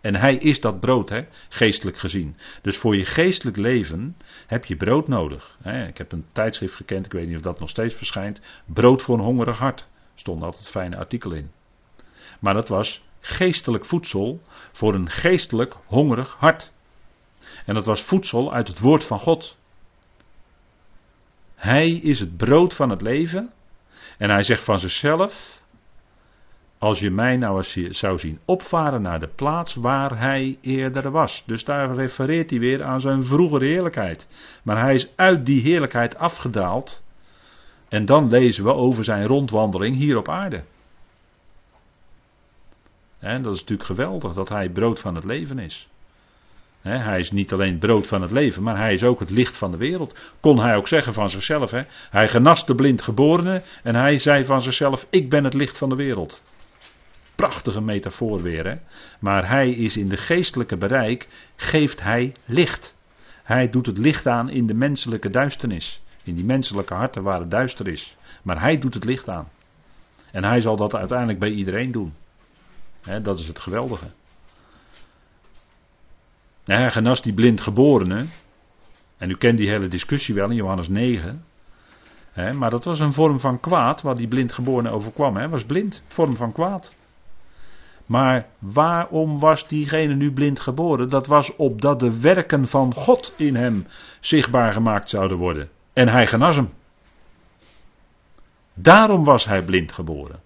[0.00, 2.36] En hij is dat brood, hè, geestelijk gezien.
[2.62, 4.16] Dus voor je geestelijk leven
[4.46, 5.58] heb je brood nodig.
[5.88, 8.40] Ik heb een tijdschrift gekend, ik weet niet of dat nog steeds verschijnt.
[8.64, 9.86] Brood voor een hongerig hart.
[10.14, 11.50] Stond altijd fijne artikel in.
[12.42, 16.72] Maar dat was geestelijk voedsel voor een geestelijk hongerig hart.
[17.66, 19.56] En dat was voedsel uit het woord van God.
[21.54, 23.52] Hij is het brood van het leven.
[24.18, 25.62] En hij zegt van zichzelf:
[26.78, 31.42] als je mij nou eens zou zien opvaren naar de plaats waar hij eerder was.
[31.46, 34.28] Dus daar refereert hij weer aan zijn vroegere heerlijkheid.
[34.62, 37.02] Maar hij is uit die heerlijkheid afgedaald.
[37.88, 40.64] En dan lezen we over zijn rondwandeling hier op aarde.
[43.22, 45.88] En dat is natuurlijk geweldig dat hij brood van het leven is.
[46.80, 49.70] hij is niet alleen brood van het leven, maar hij is ook het licht van
[49.70, 50.18] de wereld.
[50.40, 51.70] Kon hij ook zeggen van zichzelf.
[52.10, 55.88] Hij genast de blind geborene en hij zei van zichzelf: Ik ben het licht van
[55.88, 56.42] de wereld
[57.42, 58.80] prachtige metafoor weer.
[59.18, 62.96] Maar hij is in de geestelijke bereik, geeft hij licht.
[63.42, 66.02] Hij doet het licht aan in de menselijke duisternis.
[66.24, 68.16] In die menselijke harten waar het duister is.
[68.42, 69.48] Maar hij doet het licht aan.
[70.32, 72.14] En hij zal dat uiteindelijk bij iedereen doen.
[73.22, 74.06] Dat is het geweldige.
[76.64, 78.26] Hij genas die blind geborene.
[79.16, 81.44] En u kent die hele discussie wel in Johannes 9.
[82.54, 85.36] maar dat was een vorm van kwaad wat die blind geborene overkwam.
[85.36, 86.94] Hij was blind, vorm van kwaad.
[88.06, 91.08] Maar waarom was diegene nu blind geboren?
[91.08, 93.86] Dat was opdat de werken van God in hem
[94.20, 95.68] zichtbaar gemaakt zouden worden.
[95.92, 96.72] En hij genas hem.
[98.74, 100.40] Daarom was hij blind geboren.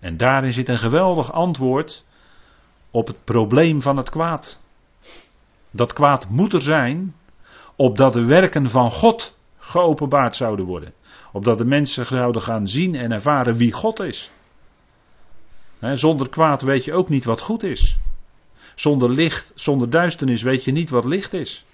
[0.00, 2.04] En daarin zit een geweldig antwoord
[2.90, 4.60] op het probleem van het kwaad.
[5.70, 7.14] Dat kwaad moet er zijn,
[7.76, 10.92] opdat de werken van God geopenbaard zouden worden.
[11.32, 14.30] Opdat de mensen zouden gaan zien en ervaren wie God is
[15.80, 17.98] zonder kwaad weet je ook niet wat goed is.
[18.74, 21.64] Zonder licht, zonder duisternis weet je niet wat licht is.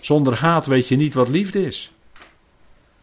[0.00, 1.92] Zonder haat weet je niet wat liefde is.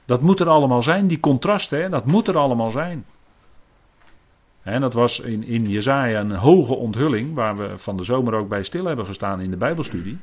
[0.06, 3.06] Dat moet er allemaal zijn, die contrasten, dat moet er allemaal zijn.
[4.62, 8.50] En dat was in, in Jezaja een hoge onthulling, waar we van de zomer ook
[8.50, 10.18] bij stil hebben gestaan in de Bijbelstudie.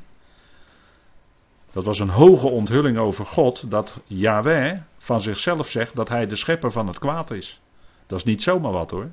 [1.71, 6.35] Dat was een hoge onthulling over God, dat Yahweh van zichzelf zegt dat hij de
[6.35, 7.61] schepper van het kwaad is.
[8.07, 9.09] Dat is niet zomaar wat hoor.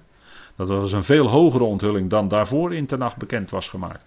[0.57, 4.05] Dat was een veel hogere onthulling dan daarvoor in Tenach bekend was gemaakt.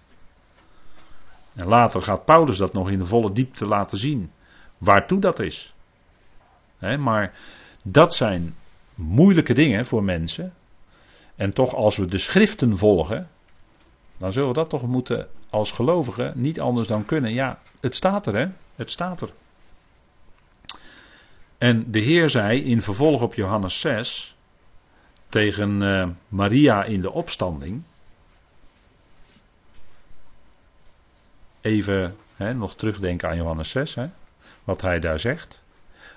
[1.54, 4.30] En later gaat Paulus dat nog in de volle diepte laten zien.
[4.78, 5.73] Waartoe dat is.
[7.02, 7.32] Maar
[7.82, 8.54] dat zijn
[8.94, 10.52] moeilijke dingen voor mensen.
[11.36, 13.28] En toch als we de schriften volgen.
[14.16, 17.32] Dan zullen we dat toch moeten als gelovigen niet anders dan kunnen.
[17.32, 18.48] Ja, het staat er hè.
[18.74, 19.30] Het staat er.
[21.58, 24.36] En de Heer zei in vervolg op Johannes 6
[25.28, 27.82] tegen uh, Maria in de opstanding.
[31.60, 34.02] Even hè, nog terugdenken aan Johannes 6, hè,
[34.64, 35.62] wat hij daar zegt.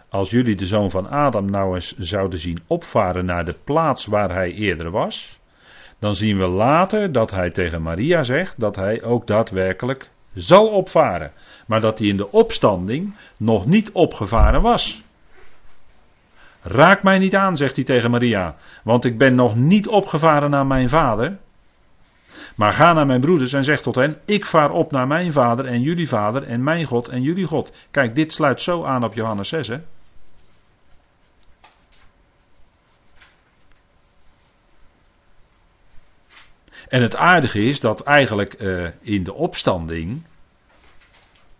[0.09, 4.33] Als jullie de zoon van Adam nou eens zouden zien opvaren naar de plaats waar
[4.33, 5.39] hij eerder was,
[5.99, 11.31] dan zien we later dat hij tegen Maria zegt dat hij ook daadwerkelijk zal opvaren.
[11.65, 15.03] Maar dat hij in de opstanding nog niet opgevaren was.
[16.61, 20.65] Raak mij niet aan, zegt hij tegen Maria, want ik ben nog niet opgevaren naar
[20.65, 21.37] mijn vader.
[22.55, 25.65] Maar ga naar mijn broeders en zeg tot hen: Ik vaar op naar mijn vader
[25.65, 27.71] en jullie vader en mijn God en jullie God.
[27.91, 29.67] Kijk, dit sluit zo aan op Johannes 6.
[29.67, 29.77] Hè?
[36.87, 40.23] En het aardige is dat eigenlijk uh, in de opstanding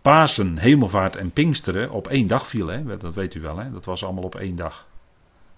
[0.02, 2.66] Pasen, Hemelvaart en Pinksteren op één dag viel.
[2.66, 2.96] Hè?
[2.96, 3.70] Dat weet u wel, hè?
[3.70, 4.86] dat was allemaal op één dag.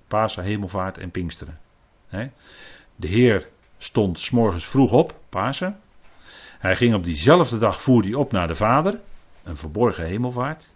[0.08, 1.58] Pasen, Hemelvaart en Pinksteren.
[2.96, 3.48] De Heer
[3.78, 5.80] stond s morgens vroeg op, Pasen.
[6.58, 9.00] Hij ging op diezelfde dag, voer hij op naar de Vader,
[9.42, 10.74] een verborgen hemelvaart.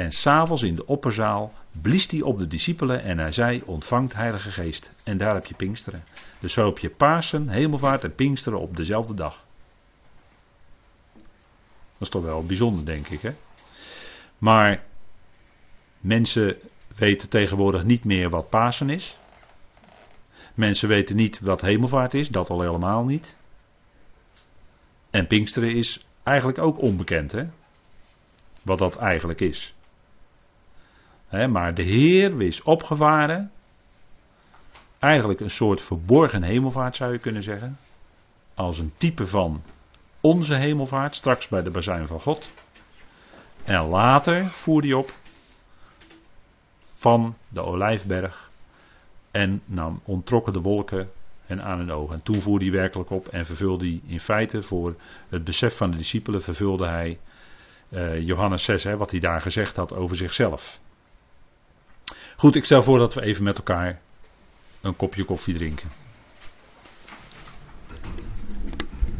[0.00, 4.50] En s'avonds in de opperzaal blies hij op de discipelen en hij zei: Ontvangt Heilige
[4.50, 4.92] Geest.
[5.02, 6.04] En daar heb je Pinksteren.
[6.38, 9.44] Dus zo heb je Pasen, Hemelvaart en Pinksteren op dezelfde dag.
[11.12, 13.20] Dat is toch wel bijzonder, denk ik.
[13.20, 13.32] Hè?
[14.38, 14.82] Maar
[15.98, 16.56] mensen
[16.96, 19.18] weten tegenwoordig niet meer wat Pasen is.
[20.54, 23.36] Mensen weten niet wat hemelvaart is, dat al helemaal niet.
[25.10, 27.44] En Pinksteren is eigenlijk ook onbekend, hè?
[28.62, 29.74] Wat dat eigenlijk is.
[31.30, 33.50] Maar de Heer wist opgevaren.
[34.98, 37.78] Eigenlijk een soort verborgen hemelvaart zou je kunnen zeggen.
[38.54, 39.62] Als een type van
[40.20, 42.50] onze hemelvaart, straks bij de bazuin van God.
[43.64, 45.14] En later voer hij op
[46.96, 48.50] van de olijfberg.
[49.30, 51.10] En nam ontrokken de wolken
[51.46, 52.14] en aan hun ogen.
[52.14, 54.94] En toen voerde hij werkelijk op en vervulde hij in feite voor
[55.28, 57.18] het besef van de discipelen, vervulde hij
[57.88, 60.80] uh, Johannes 6, hè, wat hij daar gezegd had over zichzelf.
[62.40, 64.00] Goed, ik stel voor dat we even met elkaar
[64.80, 65.99] een kopje koffie drinken.